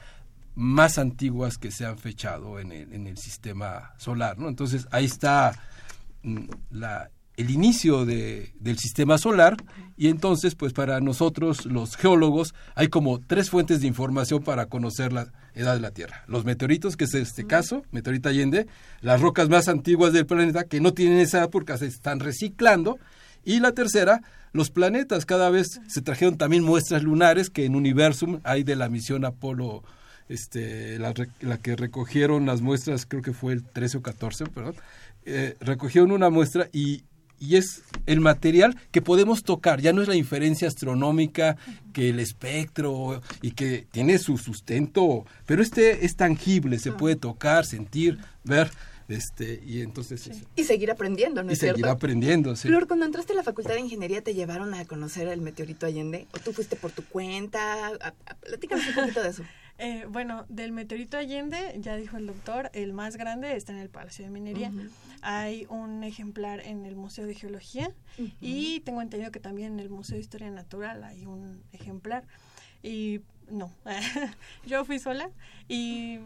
[0.56, 4.38] más antiguas que se han fechado en el, en el sistema solar.
[4.38, 4.48] ¿no?
[4.48, 5.54] Entonces ahí está
[6.24, 7.10] mm, la,
[7.42, 9.58] el inicio de, del sistema solar
[9.98, 15.12] y entonces pues para nosotros los geólogos hay como tres fuentes de información para conocer
[15.12, 16.24] la edad de la Tierra.
[16.28, 18.68] Los meteoritos, que es este caso, meteorita Allende,
[19.02, 22.98] las rocas más antiguas del planeta que no tienen esa edad porque se están reciclando
[23.44, 24.22] y la tercera,
[24.54, 25.26] los planetas.
[25.26, 29.84] Cada vez se trajeron también muestras lunares que en Universum hay de la misión Apolo
[30.30, 34.76] este, la, la, que recogieron las muestras, creo que fue el 13 o 14, perdón,
[35.26, 37.04] eh, recogieron una muestra y,
[37.42, 41.58] y es el material que podemos tocar, ya no es la inferencia astronómica
[41.92, 47.66] que el espectro y que tiene su sustento, pero este es tangible, se puede tocar,
[47.66, 48.72] sentir, ver.
[49.08, 50.32] Este, y entonces sí.
[50.56, 52.70] y seguir aprendiendo, ¿no y seguir aprendiendo, sí.
[52.70, 56.28] Flor, cuando entraste a la Facultad de Ingeniería, ¿te llevaron a conocer el meteorito Allende?
[56.34, 57.92] ¿O tú fuiste por tu cuenta?
[58.40, 59.44] Platícanos un poquito de eso.
[59.84, 63.90] Eh, bueno, del meteorito Allende, ya dijo el doctor, el más grande está en el
[63.90, 64.70] Palacio de Minería.
[64.70, 64.92] Uh -huh.
[65.24, 68.34] Hay un ejemplar en el Museo de Geología uh -huh.
[68.42, 72.28] y tengo entendido que también en el Museo de Historia Natural hay un ejemplar.
[72.84, 73.72] Y no,
[74.68, 75.32] yo fui sola
[75.68, 76.20] y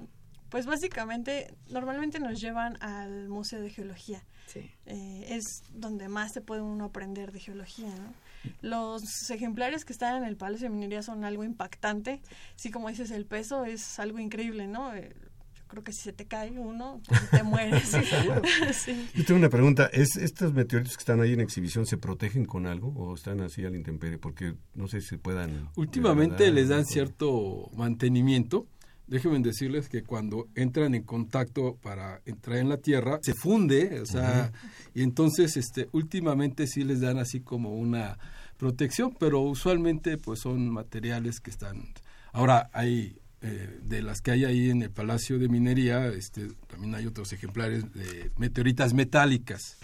[0.49, 4.21] pues básicamente normalmente nos llevan al Museo de Geología.
[4.47, 4.69] Sí.
[4.85, 8.13] Eh, es donde más se puede uno aprender de geología, ¿no?
[8.61, 12.21] Los ejemplares que están en el Palacio de Minería son algo impactante.
[12.55, 14.93] Sí, como dices, el peso es algo increíble, ¿no?
[14.93, 15.13] Eh,
[15.55, 17.89] yo creo que si se te cae uno, pues te mueres.
[18.73, 19.09] sí.
[19.15, 19.89] Yo tengo una pregunta.
[19.91, 23.65] ¿Es, ¿Estos meteoritos que están ahí en exhibición se protegen con algo o están así
[23.65, 24.17] al intemperie?
[24.17, 25.69] Porque no sé si se puedan...
[25.75, 28.67] Últimamente les dan cierto mantenimiento
[29.07, 34.05] déjenme decirles que cuando entran en contacto para entrar en la tierra se funde, o
[34.05, 34.69] sea, uh -huh.
[34.95, 38.17] y entonces este últimamente sí les dan así como una
[38.57, 41.93] protección, pero usualmente pues son materiales que están
[42.35, 46.95] ahora hay eh, de las que hay ahí en el Palacio de Minería, este también
[46.95, 49.77] hay otros ejemplares de meteoritas metálicas.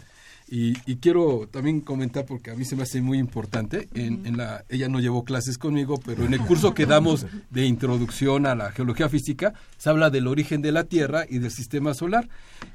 [0.53, 4.35] Y, y, quiero también comentar, porque a mí se me hace muy importante, en, en,
[4.35, 8.53] la, ella no llevó clases conmigo, pero en el curso que damos de introducción a
[8.53, 12.27] la geología física, se habla del origen de la Tierra y del sistema solar.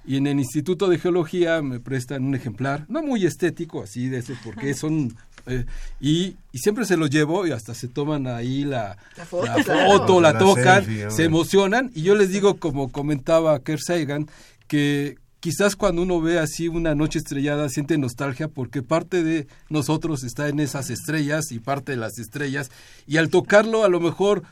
[0.06, 4.20] Y en el Instituto de Geología me prestan un ejemplar, no muy estético, así de
[4.20, 5.14] ese, porque son...
[5.46, 5.66] Eh,
[6.00, 9.62] y, y, siempre se los llevo y hasta se toman ahí la, la foto, la,
[9.62, 11.90] foto, la, la tocan, selfie, se emocionan.
[11.94, 14.28] Y yo les digo, como comentaba Kerr Sagan,
[14.66, 20.24] que quizás cuando uno ve así una noche estrellada siente nostalgia porque parte de nosotros
[20.24, 22.70] está en esas estrellas y parte de las estrellas.
[23.06, 24.42] Y al tocarlo a lo mejor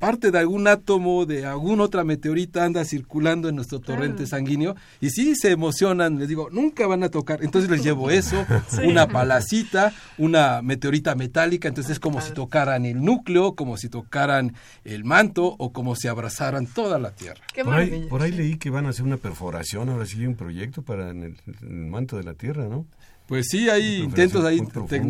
[0.00, 5.10] parte de algún átomo de alguna otra meteorita anda circulando en nuestro torrente sanguíneo y
[5.10, 8.80] sí se emocionan, les digo, nunca van a tocar, entonces les llevo eso, sí.
[8.86, 14.54] una palacita, una meteorita metálica, entonces es como si tocaran el núcleo, como si tocaran
[14.84, 17.42] el manto o como si abrazaran toda la Tierra.
[17.62, 20.34] por, ahí, por ahí leí que van a hacer una perforación, ahora sí hay un
[20.34, 22.86] proyecto para en el, en el manto de la Tierra, ¿no?
[23.30, 24.60] Pues sí, hay intentos ahí,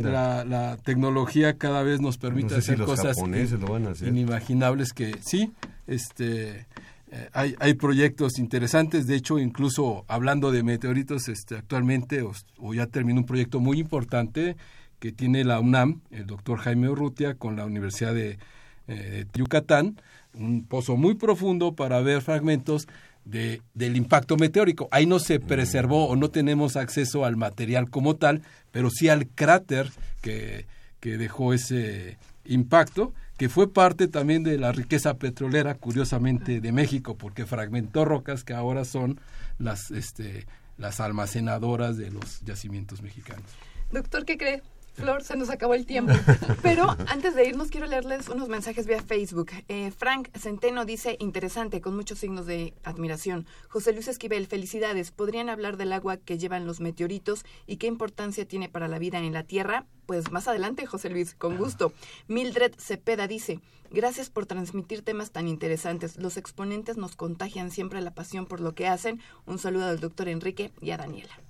[0.03, 4.09] la, la, tecnología cada vez nos permite no sé hacer si cosas hacer.
[4.09, 5.53] inimaginables que sí,
[5.87, 6.67] este,
[7.11, 12.75] eh, hay, hay proyectos interesantes, de hecho incluso hablando de meteoritos, este, actualmente o, o
[12.75, 14.55] ya terminó un proyecto muy importante
[14.99, 18.39] que tiene la UNAM, el doctor Jaime Urrutia, con la Universidad de,
[18.87, 19.97] eh, de Yucatán,
[20.35, 22.87] un pozo muy profundo para ver fragmentos
[23.31, 24.88] de, del impacto meteórico.
[24.90, 29.29] Ahí no se preservó o no tenemos acceso al material como tal, pero sí al
[29.29, 29.90] cráter
[30.21, 30.66] que,
[30.99, 37.16] que dejó ese impacto, que fue parte también de la riqueza petrolera, curiosamente, de México,
[37.16, 39.21] porque fragmentó rocas que ahora son
[39.59, 43.51] las, este, las almacenadoras de los yacimientos mexicanos.
[43.93, 44.62] Doctor, ¿qué cree?
[45.01, 46.13] Flor, se nos acabó el tiempo.
[46.63, 49.51] Pero antes de irnos, quiero leerles unos mensajes vía Facebook.
[49.69, 53.47] Eh, Frank Centeno dice, interesante, con muchos signos de admiración.
[53.69, 55.11] José Luis Esquivel, felicidades.
[55.11, 59.19] ¿Podrían hablar del agua que llevan los meteoritos y qué importancia tiene para la vida
[59.19, 59.87] en la Tierra?
[60.05, 61.93] Pues más adelante, José Luis, con gusto.
[62.29, 63.61] Mildred Cepeda dice,
[63.91, 66.17] gracias por transmitir temas tan interesantes.
[66.17, 69.21] Los exponentes nos contagian siempre la pasión por lo que hacen.
[69.47, 71.50] Un saludo al doctor Enrique y a Daniela.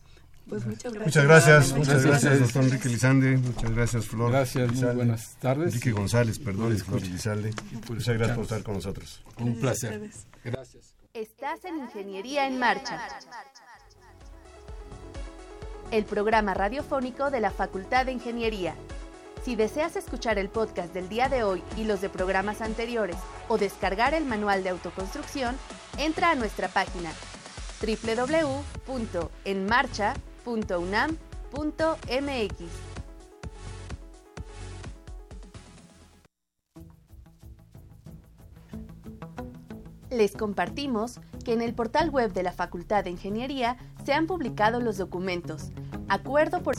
[0.51, 1.07] Pues muchas gracias.
[1.07, 3.37] Muchas gracias, muchas gracias, doctor Enrique Lizalde.
[3.37, 4.33] Muchas gracias, Flor.
[4.33, 4.95] Gracias, muy Lizalde.
[4.97, 5.67] buenas tardes.
[5.69, 7.55] Enrique González, perdón, Flor Lizalde.
[7.89, 9.23] Muchas gracias por estar con nosotros.
[9.39, 10.11] Un placer.
[10.45, 10.97] Gracias.
[11.15, 13.01] Estás en Ingeniería en Marcha.
[15.93, 18.75] El programa radiofónico de la Facultad de Ingeniería.
[19.45, 23.17] Si deseas escuchar el podcast del día de hoy y los de programas anteriores
[23.49, 25.57] o descargar el manual de autoconstrucción,
[25.97, 27.13] entra a nuestra página
[27.81, 31.21] www.enmarcha.com www.unam.mx.
[40.11, 44.81] Les compartimos que en el portal web de la Facultad de Ingeniería se han publicado
[44.81, 45.71] los documentos
[46.11, 46.75] Acuerdo por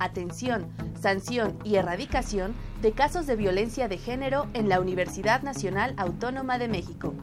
[0.00, 0.66] atención,
[1.00, 6.66] sanción y erradicación de casos de violencia de género en la Universidad Nacional Autónoma de
[6.66, 7.14] México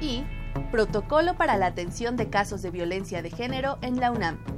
[0.00, 0.22] y
[0.70, 4.51] Protocolo para la atención de casos de violencia de género en la UNAM.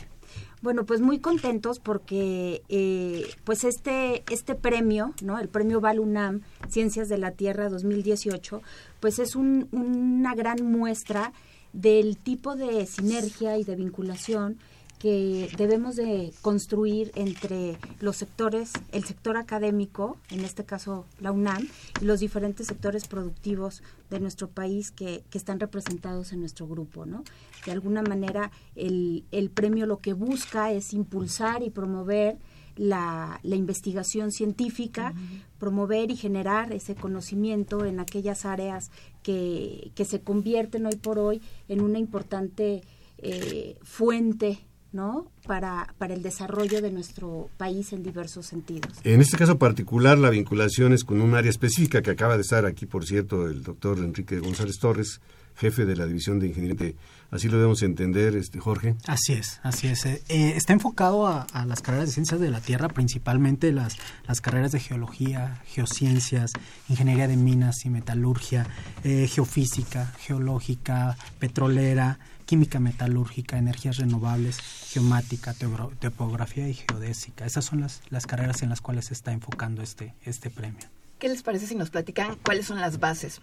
[0.61, 5.39] Bueno, pues muy contentos porque eh, pues este este premio, ¿no?
[5.39, 8.61] El premio Val UNAM Ciencias de la Tierra 2018,
[8.99, 11.33] pues es una gran muestra
[11.73, 14.59] del tipo de sinergia y de vinculación
[14.99, 21.69] que debemos de construir entre los sectores, el sector académico, en este caso la UNAM,
[22.01, 27.07] y los diferentes sectores productivos de nuestro país que, que están representados en nuestro grupo,
[27.07, 27.23] ¿no?
[27.65, 32.39] De alguna manera, el, el premio lo que busca es impulsar y promover
[32.77, 35.13] la, la, investigación científica,
[35.59, 38.93] promover y generar ese conocimiento en aquellas áreas
[39.23, 42.83] que, que se convierten hoy por hoy en una importante
[43.19, 44.61] eh, fuente
[44.93, 45.31] ¿no?
[45.47, 48.93] Para, para el desarrollo de nuestro país en diversos sentidos.
[49.05, 52.65] En este caso particular, la vinculación es con un área específica que acaba de estar
[52.67, 55.21] aquí, por cierto, el doctor Enrique González Torres,
[55.57, 56.93] jefe de la División de Ingeniería.
[57.31, 58.95] Así lo debemos entender, este Jorge.
[59.07, 60.07] Así es, así es.
[60.07, 64.41] Eh, eh, está enfocado a, las carreras de ciencias de la Tierra, principalmente las, las
[64.41, 66.53] carreras de geología, geociencias,
[66.89, 68.67] ingeniería de minas y metalurgia,
[69.05, 72.19] eh, geofísica, geológica, petrolera,
[72.49, 77.45] química metalúrgica, energías renovables, geomática, topografía y geodésica.
[77.45, 80.89] Esas son las, las carreras en las cuales se está enfocando este, este premio.
[81.19, 83.43] ¿Qué les parece si nos platican cuáles son las bases?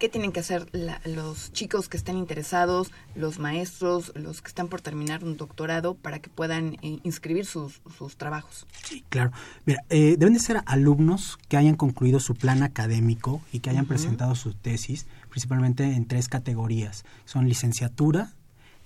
[0.00, 0.66] ¿Qué tienen que hacer
[1.04, 6.18] los chicos que estén interesados, los maestros, los que están por terminar un doctorado para
[6.18, 8.66] que puedan eh, inscribir sus, sus, trabajos?
[8.82, 9.30] Sí, claro.
[9.64, 13.86] Mira, eh, deben de ser alumnos que hayan concluido su plan académico y que hayan
[13.86, 17.04] presentado su tesis, principalmente en tres categorías.
[17.26, 18.32] Son licenciatura,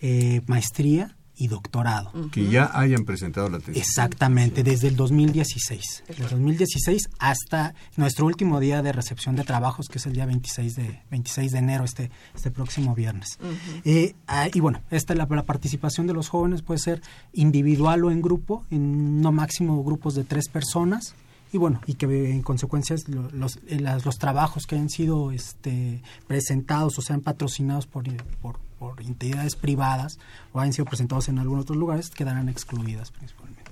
[0.07, 2.13] eh, maestría y doctorado.
[2.31, 3.81] Que ya hayan presentado la tesis.
[3.83, 6.05] Exactamente, desde el 2016.
[6.07, 10.27] Desde el 2016 hasta nuestro último día de recepción de trabajos, que es el día
[10.27, 13.39] 26 de, 26 de enero, este, este próximo viernes.
[13.87, 17.01] Eh, ah, y bueno, esta la, la, participación de los jóvenes puede ser
[17.33, 21.15] individual o en grupo, en no máximo grupos de tres personas
[21.55, 22.97] y bueno y que en consecuencia
[23.33, 28.05] los, eh, los, trabajos que hayan sido este, presentados o sean patrocinados por,
[28.43, 30.19] por, por entidades privadas
[30.53, 33.63] o hayan sido presentados en algunos otros lugares quedarán excluidas principalmente.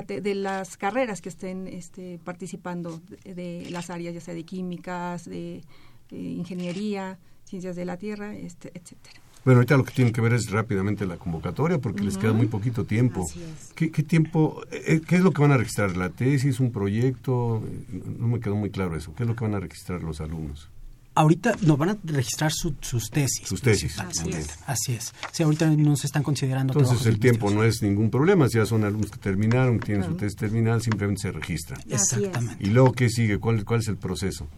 [0.06, 5.64] de las carreras que estén este, participando de, las áreas ya sea de químicas, de,
[6.10, 9.19] ingeniería, ciencias de la tierra, este, etcétera.
[9.44, 12.46] Bueno, ahorita lo que tienen que ver es rápidamente la convocatoria porque les queda muy
[12.46, 13.26] poquito tiempo.
[13.74, 15.96] ¿Qué, tiempo, eh, qué es lo que van a registrar?
[15.96, 17.62] ¿La tesis, un proyecto?
[18.18, 19.14] No me quedó muy claro eso.
[19.14, 20.68] ¿Qué es lo que van a registrar los alumnos?
[21.20, 23.46] Ahorita nos van a registrar sus tesis.
[23.46, 23.98] Sus tesis.
[23.98, 24.58] Así es.
[24.66, 25.12] Así es.
[25.38, 28.48] Ahorita no se están considerando Entonces el tiempo no es ningún problema.
[28.48, 31.78] Si ya son alumnos que terminaron, tienen su tesis terminal, simplemente se registran.
[31.90, 32.64] Exactamente.
[32.64, 33.38] ¿Y luego qué sigue?
[33.38, 34.48] ¿Cuál, cuál es el proceso?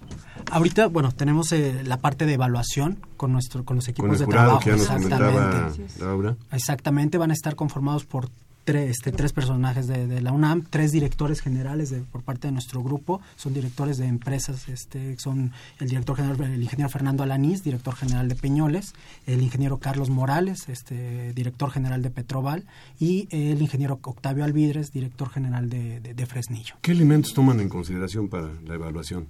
[0.53, 4.21] Ahorita, bueno, tenemos eh, la parte de evaluación con nuestro con los equipos con el
[4.21, 4.61] de trabajo.
[4.61, 5.99] Que ya nos Exactamente.
[5.99, 6.37] Laura.
[6.53, 8.29] Exactamente, van a estar conformados por
[8.65, 12.83] tres, este, tres personajes de, la UNAM, tres directores generales de, por parte de nuestro
[12.83, 17.95] grupo, son directores de empresas, este, son el director general, el ingeniero Fernando Alanís, director
[17.95, 18.95] general de Peñoles,
[19.27, 22.65] el ingeniero Carlos Morales, este, director general de Petroval,
[22.99, 26.77] y el ingeniero Octavio Alvidres, director general de, de, Fresnillo.
[26.81, 29.27] ¿Qué elementos toman en consideración para la evaluación?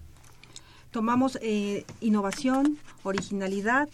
[0.90, 3.88] Tomamos eh, innovación, originalidad,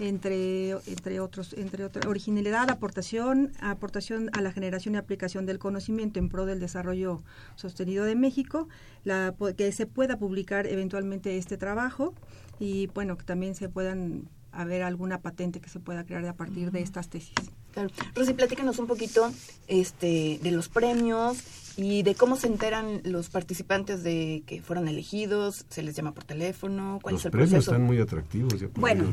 [0.00, 6.18] entre, entre otros, entre otros, originalidad, aportación, aportación a la generación y aplicación del conocimiento
[6.18, 7.22] en pro del desarrollo
[7.56, 8.68] sostenido de México,
[9.04, 12.14] la, que se pueda publicar eventualmente este trabajo
[12.58, 16.70] y bueno, que también se puedan haber alguna patente que se pueda crear a partir
[16.70, 17.34] de estas tesis.
[17.72, 17.90] Claro.
[18.14, 19.30] Rosy, platícanos un poquito
[19.68, 21.38] este, de los premios
[21.76, 26.24] y de cómo se enteran los participantes de que fueron elegidos, se les llama por
[26.24, 27.70] teléfono, cuál los es el premios proceso.
[27.70, 28.54] están muy atractivos.
[28.74, 29.04] bueno,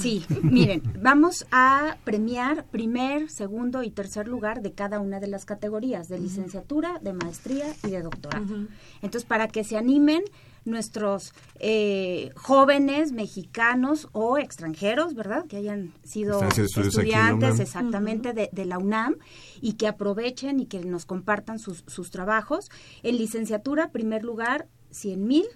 [0.00, 5.44] sí, miren, vamos a premiar primer, segundo y tercer lugar de cada una de las
[5.44, 8.66] categorías, de licenciatura, de maestría y de doctorado.
[9.00, 10.24] Entonces, para que se animen,
[10.64, 15.46] nuestros eh, jóvenes mexicanos o extranjeros, ¿verdad?
[15.46, 19.16] Que hayan sido estudiantes exactamente de, la UNAM
[19.60, 22.70] y que aprovechen y que nos compartan sus, sus trabajos.
[23.02, 25.46] En licenciatura, primer lugar, 100 mil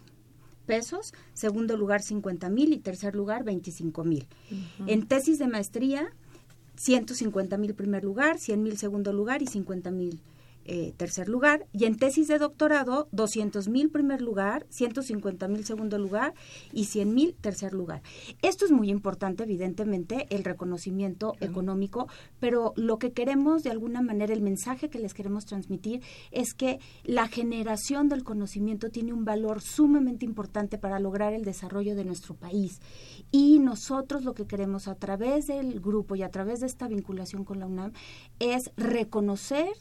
[0.67, 4.27] pesos, segundo lugar 50 mil y tercer lugar 25 mil.
[4.87, 6.13] En tesis de maestría,
[6.77, 10.21] 150 mil primer lugar, 100 mil segundo lugar y 50 mil
[10.65, 15.99] eh, tercer lugar, y en tesis de doctorado, 200 mil primer lugar, 150 mil segundo
[15.99, 16.35] lugar
[16.73, 18.03] y 100 mil tercer lugar.
[18.43, 22.09] Esto es muy importante, evidentemente, el reconocimiento económico,
[22.41, 26.79] pero lo que queremos, de alguna manera, el mensaje que les queremos transmitir es que
[27.05, 32.35] la generación del conocimiento tiene un valor sumamente importante para lograr el desarrollo de nuestro
[32.35, 32.81] país.
[33.31, 37.45] Y nosotros lo que queremos a través del grupo y a través de esta vinculación
[37.45, 37.93] con la UNAM
[38.39, 39.73] es reconocer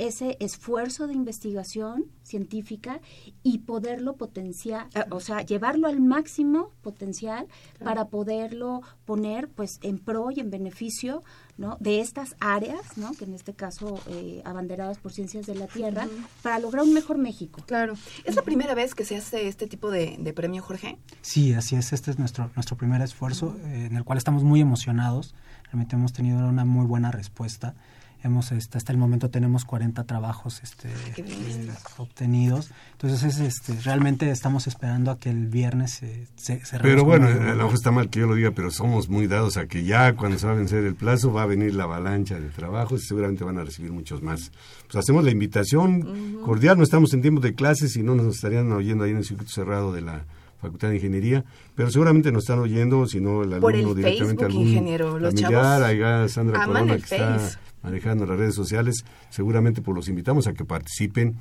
[0.00, 3.00] ese esfuerzo de investigación científica
[3.42, 7.46] y poderlo potenciar, eh, o sea, llevarlo al máximo potencial
[7.82, 11.22] para poderlo poner pues en pro y en beneficio
[11.58, 11.76] ¿no?
[11.80, 13.12] de estas áreas, ¿no?
[13.12, 16.08] que en este caso eh, abanderadas por ciencias de la Tierra,
[16.42, 17.62] para lograr un mejor México.
[17.66, 17.94] Claro.
[18.24, 20.98] ¿Es la primera vez que se hace este tipo de, premio, Jorge?
[21.20, 21.92] Sí, así es.
[21.92, 25.34] Este es nuestro, nuestro primer esfuerzo, eh, en el cual estamos muy emocionados.
[25.64, 27.74] Realmente hemos tenido una muy buena respuesta
[28.22, 32.70] hemos este, hasta el momento tenemos 40 trabajos este, eh, obtenidos.
[32.92, 37.56] Entonces este realmente estamos esperando a que el viernes se, se, pero bueno a lo
[37.56, 40.38] mejor está mal que yo lo diga pero somos muy dados a que ya cuando
[40.38, 43.44] se va a vencer el plazo va a venir la avalancha de trabajos y seguramente
[43.44, 44.52] van a recibir muchos más.
[44.84, 48.70] Pues hacemos la invitación cordial no estamos en tiempos de clases y no nos estarían
[48.72, 50.24] oyendo ahí en el circuito cerrado de la
[50.60, 51.44] Facultad de Ingeniería,
[51.74, 55.82] pero seguramente nos están oyendo, si no el alumno directamente Facebook, algún ingeniero, los familiar,
[55.82, 60.64] ahí Sandra Corona que está manejando las redes sociales, seguramente pues los invitamos a que
[60.64, 61.36] participen.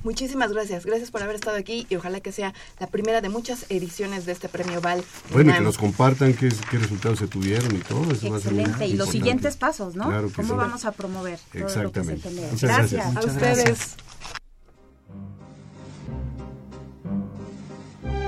[0.04, 0.86] Muchísimas gracias.
[0.86, 4.34] Gracias por haber estado aquí y ojalá que sea la primera de muchas ediciones de
[4.34, 5.04] este premio Val.
[5.32, 8.12] Bueno, y que nos compartan qué, resultados se tuvieron y todo.
[8.12, 8.88] Excelente.
[8.88, 10.12] y los siguientes pasos, ¿no?
[10.36, 13.16] ¿Cómo vamos a promover todo lo que se gracias.
[13.16, 13.96] A ustedes.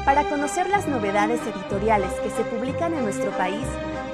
[0.06, 3.66] Para conocer las novedades editoriales que se publican en nuestro país,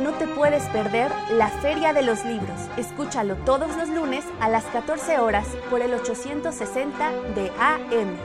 [0.01, 2.59] no te puedes perder la Feria de los Libros.
[2.75, 8.17] Escúchalo todos los lunes a las 14 horas por el 860 de AM.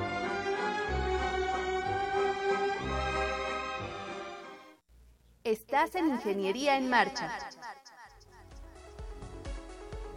[5.45, 7.31] Estás en Ingeniería en Marcha.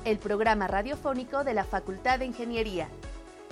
[0.06, 2.88] El programa radiofónico de la Facultad de Ingeniería.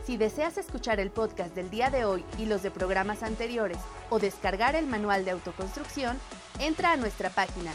[0.05, 3.77] Si deseas escuchar el podcast del día de hoy y los de programas anteriores
[4.09, 6.17] o descargar el manual de autoconstrucción,
[6.59, 7.73] entra a nuestra página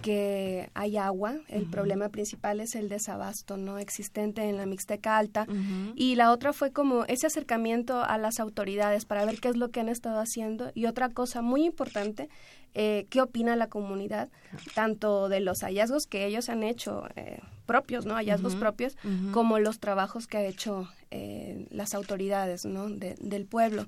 [0.00, 1.34] que hay agua.
[1.48, 5.46] El problema principal es el desabasto no existente en la Mixteca Alta.
[5.94, 9.70] Y la otra fue como ese acercamiento a las autoridades para ver qué es lo
[9.70, 10.72] que han estado haciendo.
[10.74, 12.30] Y otra cosa muy importante,
[12.74, 14.30] eh, qué opina la comunidad,
[14.74, 18.14] tanto de los hallazgos que ellos han hecho eh, propios, ¿no?
[18.14, 18.96] Hallazgos propios,
[19.32, 22.88] como los trabajos que ha hecho eh, las autoridades, ¿no?
[22.88, 23.86] del pueblo.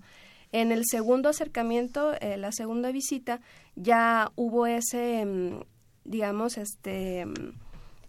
[0.53, 3.41] En el segundo acercamiento, la segunda visita,
[3.75, 5.61] ya hubo ese mm,
[6.05, 7.27] digamos, este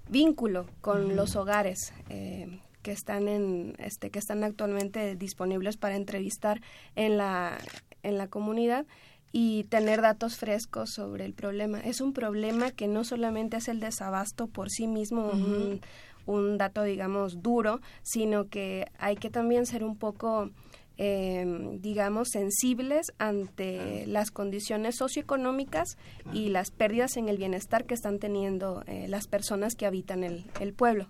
[0.09, 6.61] vínculo con los hogares eh, que están en este que están actualmente disponibles para entrevistar
[6.95, 7.57] en la
[8.03, 8.85] en la comunidad
[9.37, 11.81] y tener datos frescos sobre el problema.
[11.81, 15.81] Es un problema que no solamente es el desabasto por sí mismo, un,
[16.25, 20.51] un, dato, digamos, duro, sino que hay que también ser un poco
[20.97, 25.97] eh, digamos, sensibles ante las condiciones socioeconómicas
[26.33, 30.45] y las pérdidas en el bienestar que están teniendo eh, las personas que habitan el,
[30.59, 31.09] el pueblo.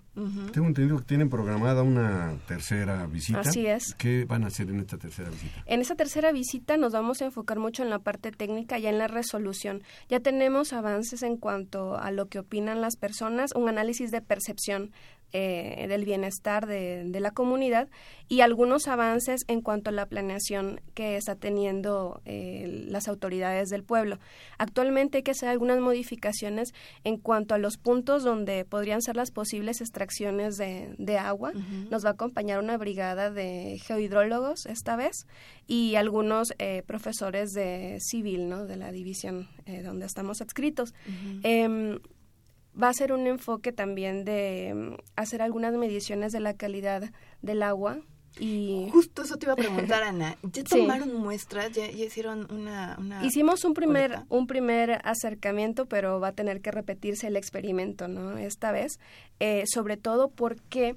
[0.52, 3.40] Tengo entendido que tienen programada una tercera visita.
[3.40, 3.94] Así es.
[3.94, 5.62] ¿Qué van a hacer en esta tercera visita?
[5.66, 8.98] En esta tercera visita nos vamos a enfocar mucho en la parte técnica y en
[8.98, 9.82] la resolución.
[10.08, 14.90] Ya tenemos avances en cuanto a lo que opinan las personas, un análisis de percepción
[15.32, 17.88] eh, del bienestar de, la comunidad
[18.28, 23.82] y algunos avances en cuanto a la planeación que está teniendo eh, las autoridades del
[23.82, 24.18] pueblo.
[24.56, 26.72] Actualmente hay que hacer algunas modificaciones
[27.04, 31.52] en cuanto a los puntos donde podrían ser las posibles extracciones de, agua.
[31.90, 35.26] Nos va a acompañar una brigada de geohidrólogos esta vez
[35.66, 38.66] y algunos eh, profesores de civil, ¿no?
[38.66, 39.48] de la división
[39.84, 40.94] donde estamos adscritos
[42.80, 47.10] va a ser un enfoque también de mm, hacer algunas mediciones de la calidad
[47.42, 47.98] del agua.
[48.38, 48.88] Y...
[48.92, 50.36] Justo eso te iba a preguntar, Ana.
[50.42, 51.72] ¿Ya tomaron muestras?
[51.72, 57.28] ¿Ya, hicieron una, Hicimos un primer, un primer acercamiento, pero va a tener que repetirse
[57.28, 58.36] el experimento, ¿no?
[58.36, 59.00] Esta vez.
[59.40, 60.96] Eh, sobre todo porque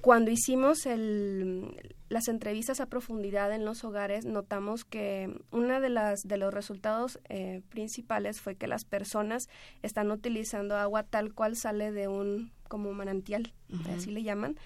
[0.00, 6.22] cuando hicimos el, las entrevistas a profundidad en los hogares, notamos que uno de, las,
[6.22, 9.48] de los resultados eh, principales fue que las personas
[9.82, 13.52] están utilizando agua tal cual sale de un como manantial,
[13.94, 14.56] así le llaman,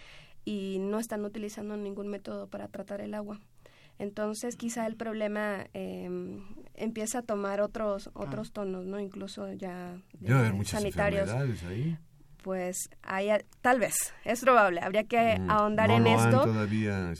[0.45, 3.41] y no están utilizando ningún método para tratar el agua.
[3.99, 6.09] Entonces, quizá el problema eh,
[6.75, 8.99] empieza a tomar otros otros tonos, ¿no?
[8.99, 9.97] Incluso ya,
[10.65, 11.31] sanitarios.
[11.31, 11.97] Ahí
[12.43, 13.31] pues hay,
[13.61, 16.47] tal vez, es probable, habría que mm, ahondar en esto.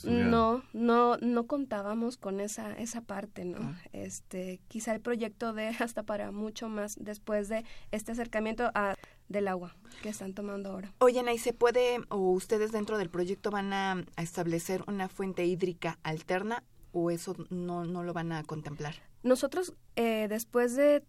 [0.05, 3.59] no, no, no contábamos con esa, esa parte, ¿no?
[3.63, 3.81] Ah.
[3.93, 8.97] Este, quizá el proyecto de hasta para mucho más después de este acercamiento a,
[9.29, 10.93] del agua que están tomando ahora.
[10.99, 15.99] Oye, ¿y se puede, o ustedes dentro del proyecto van a, establecer una fuente hídrica
[16.03, 16.63] alterna
[16.93, 18.95] o eso no, no lo van a contemplar?
[19.23, 21.05] Nosotros, eh, después de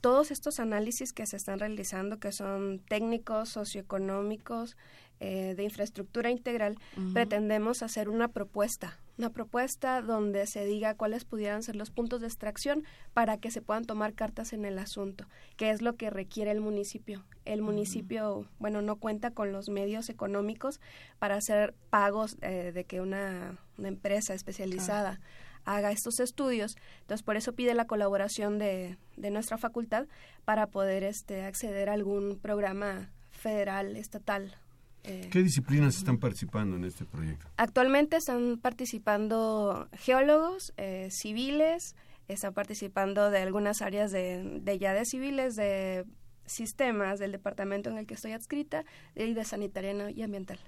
[0.00, 4.76] todos estos análisis que se están realizando, que son técnicos, socioeconómicos,
[5.20, 6.78] eh, de infraestructura integral,
[7.12, 12.28] pretendemos hacer una propuesta, una propuesta donde se diga cuáles pudieran ser los puntos de
[12.28, 12.84] extracción
[13.14, 15.26] para que se puedan tomar cartas en el asunto,
[15.56, 17.24] que es lo que requiere el municipio.
[17.44, 20.80] El municipio, bueno, no cuenta con los medios económicos
[21.18, 25.20] para hacer pagos eh, de que una, empresa especializada
[25.68, 26.76] haga estos estudios.
[27.00, 30.06] Entonces, por eso pide la colaboración de, de nuestra facultad
[30.44, 34.56] para poder este, acceder a algún programa federal, estatal.
[35.04, 35.28] Eh.
[35.30, 37.46] ¿Qué disciplinas están participando en este proyecto?
[37.56, 41.94] Actualmente están participando geólogos, eh, civiles,
[42.28, 46.04] están participando de algunas áreas de, de ya de civiles, de
[46.46, 50.58] sistemas del departamento en el que estoy adscrita y de sanitaria y ambiental.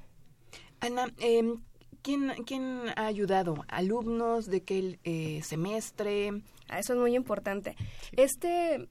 [0.81, 1.43] Ana, eh,
[2.03, 3.65] ¿quién, ¿quién ha ayudado?
[3.69, 6.43] ¿Alumnos de qué eh, semestre?
[6.69, 7.77] Ah, eso es muy importante.
[8.13, 8.89] Este,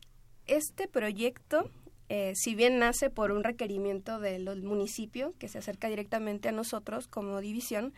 [0.48, 1.70] este proyecto,
[2.10, 7.08] eh, si bien nace por un requerimiento del municipio que se acerca directamente a nosotros
[7.08, 7.94] como división,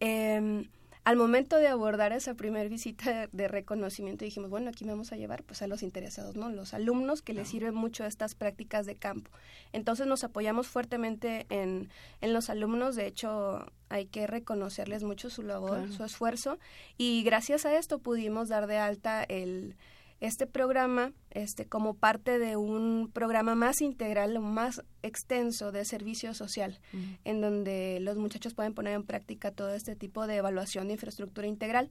[0.00, 0.68] eh,
[1.04, 5.42] al momento de abordar esa primera visita de reconocimiento dijimos, bueno, aquí vamos a llevar
[5.42, 6.48] pues a los interesados, ¿no?
[6.50, 9.30] Los alumnos que les sirven mucho estas prácticas de campo.
[9.72, 11.88] Entonces nos apoyamos fuertemente en,
[12.20, 16.58] en los alumnos, de hecho hay que reconocerles mucho su labor, su esfuerzo
[16.96, 19.76] y gracias a esto pudimos dar de alta el
[20.22, 26.78] este programa este, como parte de un programa más integral, más extenso de servicio social,
[27.24, 31.48] en donde los muchachos pueden poner en práctica todo este tipo de evaluación de infraestructura
[31.48, 31.90] integral.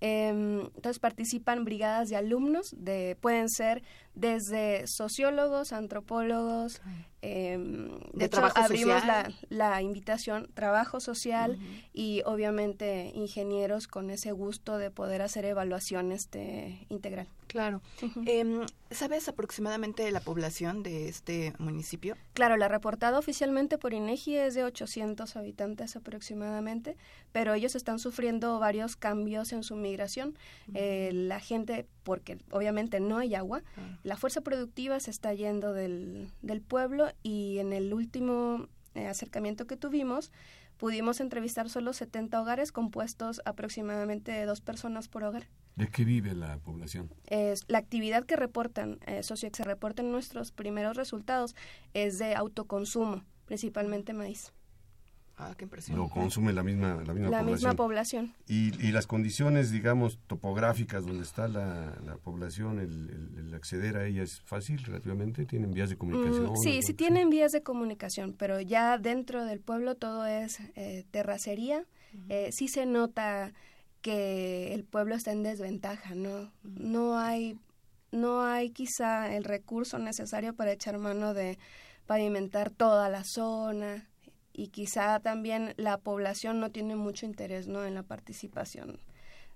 [0.00, 3.82] Em, entonces participan brigadas de alumnos, de, pueden ser
[4.14, 6.80] desde sociólogos, antropólogos,
[7.22, 7.58] eh,
[8.12, 11.58] de, hecho abrimos la, la, invitación, trabajo social
[11.92, 17.28] y obviamente ingenieros con ese gusto de poder hacer evaluaciones de integral.
[17.50, 17.82] Claro.
[18.26, 22.16] Em, ¿Sabes aproximadamente la población de este municipio?
[22.32, 26.96] Claro, la reportada oficialmente por INEGI es de 800 habitantes aproximadamente,
[27.32, 30.36] pero ellos están sufriendo varios cambios en su migración.
[30.74, 33.62] Eh, la gente, porque obviamente no hay agua,
[34.04, 39.66] la fuerza productiva se está yendo del, del pueblo y en el último eh, acercamiento
[39.66, 40.32] que tuvimos,
[40.76, 45.48] pudimos entrevistar solo 70 hogares compuestos aproximadamente de dos personas por hogar.
[45.76, 47.10] ¿De qué vive la población?
[47.26, 51.54] Es, la actividad que reportan, eh, socio, que se reportan nuestros primeros resultados
[51.94, 54.52] es de autoconsumo, principalmente maíz.
[55.42, 55.66] Ah, qué.
[55.94, 57.54] Lo consume la misma, la misma la población.
[57.54, 58.34] Misma población.
[58.46, 64.06] Y, y, las condiciones, digamos, topográficas donde está la, la población, el, el, acceder a
[64.06, 66.52] ella es fácil relativamente, tienen vías de comunicación.
[66.52, 71.06] Mm, sí, sí tienen vías de comunicación, pero ya dentro del pueblo todo es eh,
[71.10, 71.86] terracería.
[72.28, 73.54] eh, sí se nota
[74.02, 76.52] que el pueblo está en desventaja, ¿no?
[76.62, 77.58] No hay,
[78.12, 81.58] no hay quizá el recurso necesario para echar mano de
[82.06, 84.09] pavimentar toda la zona
[84.52, 87.84] y quizá también la población no tiene mucho interés, ¿no?
[87.84, 88.98] En la participación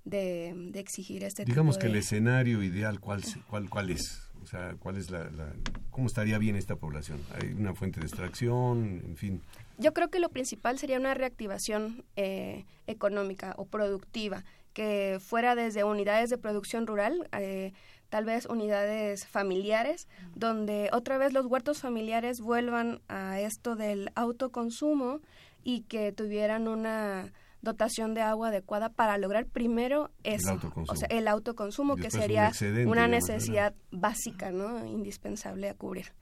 [0.04, 1.92] de, de exigir este Digamos tipo que de...
[1.94, 4.20] el escenario ideal, ¿cuál, cuál, cuál es?
[4.42, 5.52] O sea, ¿cuál es la, la,
[5.90, 7.18] ¿cómo estaría bien esta población?
[7.34, 9.02] ¿Hay una fuente de extracción?
[9.04, 9.40] En fin.
[9.78, 15.84] Yo creo que lo principal sería una reactivación eh, económica o productiva que fuera desde
[15.84, 17.72] unidades de producción rural, eh,
[18.08, 25.20] tal vez unidades familiares, donde otra vez los huertos familiares vuelvan a esto del autoconsumo
[25.62, 27.32] y que tuvieran una
[27.62, 32.10] dotación de agua adecuada para lograr primero eso, el autoconsumo, o sea, el autoconsumo que
[32.10, 34.86] sería un una necesidad básica, ¿no?
[34.86, 36.12] indispensable a cubrir.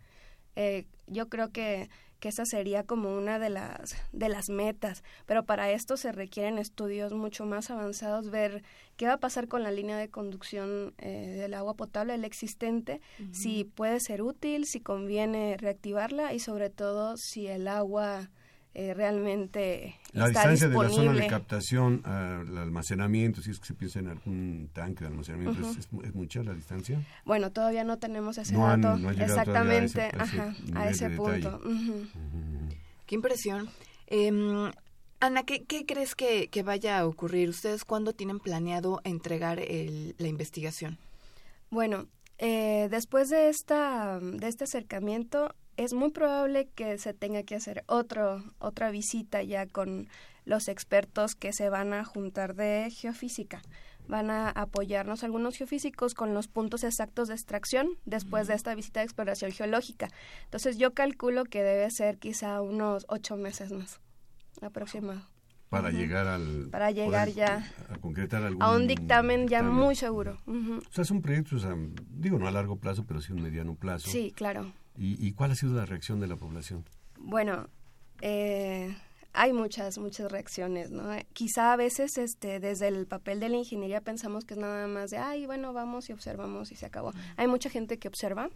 [0.57, 1.91] Eh, yo creo que
[2.23, 6.57] que esa sería como una de las de las metas, pero para esto se requieren
[6.57, 8.62] estudios mucho más avanzados, ver
[8.97, 13.01] qué va a pasar con la línea de conducción eh, del agua potable, el existente,
[13.18, 13.35] uh -huh.
[13.35, 18.31] si puede ser útil, si conviene reactivarla y sobre todo si el agua
[18.75, 20.97] eh, realmente la está distancia disponible.
[20.97, 25.05] de la zona de captación al almacenamiento, si es que se piensa en algún tanque
[25.05, 25.79] de almacenamiento, uh -huh.
[25.79, 27.01] ¿es, es, mucha la distancia?
[27.25, 30.55] Bueno, todavía no tenemos ese no dato han, no exactamente a ese, a ese, ajá,
[30.75, 31.61] a ese punto.
[31.64, 32.07] Uh -huh.
[33.07, 33.68] Qué impresión.
[34.07, 34.70] Eh,
[35.23, 37.49] Ana, ¿qué, ¿qué, crees que, que, vaya a ocurrir?
[37.49, 40.99] ¿Ustedes cuándo tienen planeado entregar el, la investigación?
[41.70, 42.09] Bueno,
[42.39, 47.85] eh, después de, esta, de este acercamiento, es muy probable que se tenga que hacer
[47.87, 50.09] otro, otra visita ya con
[50.45, 53.62] los expertos que se van a juntar de geofísica.
[54.09, 59.01] Van a apoyarnos algunos geofísicos con los puntos exactos de extracción después de esta visita
[59.01, 60.09] de exploración geológica.
[60.45, 64.01] Entonces yo calculo que debe ser quizá unos ocho meses más
[64.61, 65.22] aproximado.
[65.68, 65.97] Para uh -huh.
[65.97, 66.68] llegar al...
[66.70, 67.72] Para llegar ya...
[67.89, 68.62] A concretar algún...
[68.62, 70.37] A un dictamen, ya muy seguro.
[70.47, 70.78] Uh -huh.
[70.87, 71.74] O sea, es un proyecto, o sea,
[72.11, 74.11] digo, no a largo plazo, pero sí a un mediano plazo.
[74.11, 74.72] Sí, claro.
[74.97, 76.84] ¿Y, ¿Y, cuál ha sido la reacción de la población?
[77.18, 77.68] Bueno,
[78.20, 78.95] eh,
[79.32, 81.05] hay muchas, muchas reacciones, ¿no?
[81.32, 85.11] Quizá a veces este, desde el papel de la ingeniería pensamos que es nada más
[85.11, 87.12] de, ay, bueno, vamos y observamos y se acabó.
[87.36, 88.51] Hay mucha gente que observa.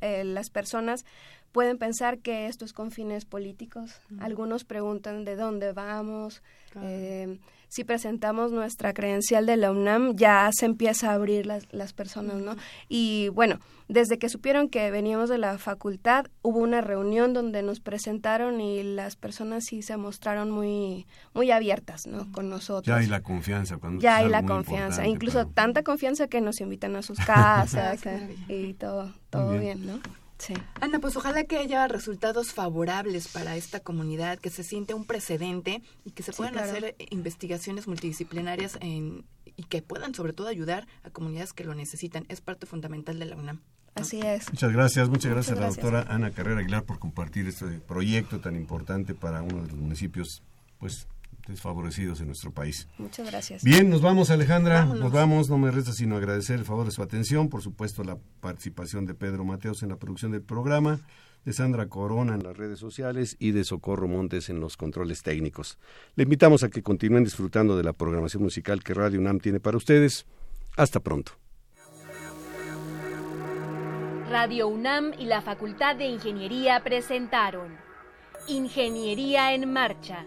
[0.00, 1.04] Eh, las personas
[1.52, 4.00] pueden pensar que esto es con fines políticos.
[4.20, 6.42] Algunos preguntan de dónde vamos.
[6.72, 6.86] Claro.
[6.88, 11.92] Eh, si presentamos nuestra credencial de la UNAM, ya se empieza a abrir las, las
[11.92, 12.56] personas, ¿no?
[12.88, 13.58] Y bueno,
[13.88, 18.82] desde que supieron que veníamos de la facultad, hubo una reunión donde nos presentaron y
[18.82, 22.30] las personas sí se mostraron muy, muy abiertas, ¿no?
[22.32, 22.86] Con nosotros.
[22.86, 23.78] Ya hay la confianza.
[23.78, 25.06] Cuando ya hay la confianza.
[25.06, 25.50] Incluso pero...
[25.50, 28.00] tanta confianza que nos invitan a sus casas
[28.48, 29.62] y todo, todo bien.
[29.62, 30.27] bien, ¿no?
[30.38, 30.54] Sí.
[30.80, 35.82] Ana, pues ojalá que haya resultados favorables para esta comunidad, que se siente un precedente
[36.04, 36.76] y que se puedan sí, claro.
[36.76, 39.24] hacer investigaciones multidisciplinarias en,
[39.56, 42.24] y que puedan sobre todo ayudar a comunidades que lo necesitan.
[42.28, 43.60] Es parte fundamental de la UNAM.
[43.94, 44.48] Así es.
[44.52, 47.66] Muchas gracias, muchas gracias, muchas gracias a la doctora Ana Carrera Aguilar por compartir este
[47.80, 50.42] proyecto tan importante para uno de los municipios,
[50.78, 51.08] pues
[51.48, 52.86] desfavorecidos en nuestro país.
[52.98, 53.64] Muchas gracias.
[53.64, 55.00] Bien, nos vamos Alejandra, Vámonos.
[55.04, 58.18] nos vamos, no me resta sino agradecer el favor de su atención, por supuesto la
[58.40, 61.00] participación de Pedro Mateos en la producción del programa,
[61.44, 65.78] de Sandra Corona en las redes sociales y de Socorro Montes en los controles técnicos.
[66.14, 69.76] Le invitamos a que continúen disfrutando de la programación musical que Radio UNAM tiene para
[69.76, 70.26] ustedes.
[70.76, 71.32] Hasta pronto.
[74.30, 77.76] Radio UNAM y la Facultad de Ingeniería presentaron
[78.46, 80.26] Ingeniería en Marcha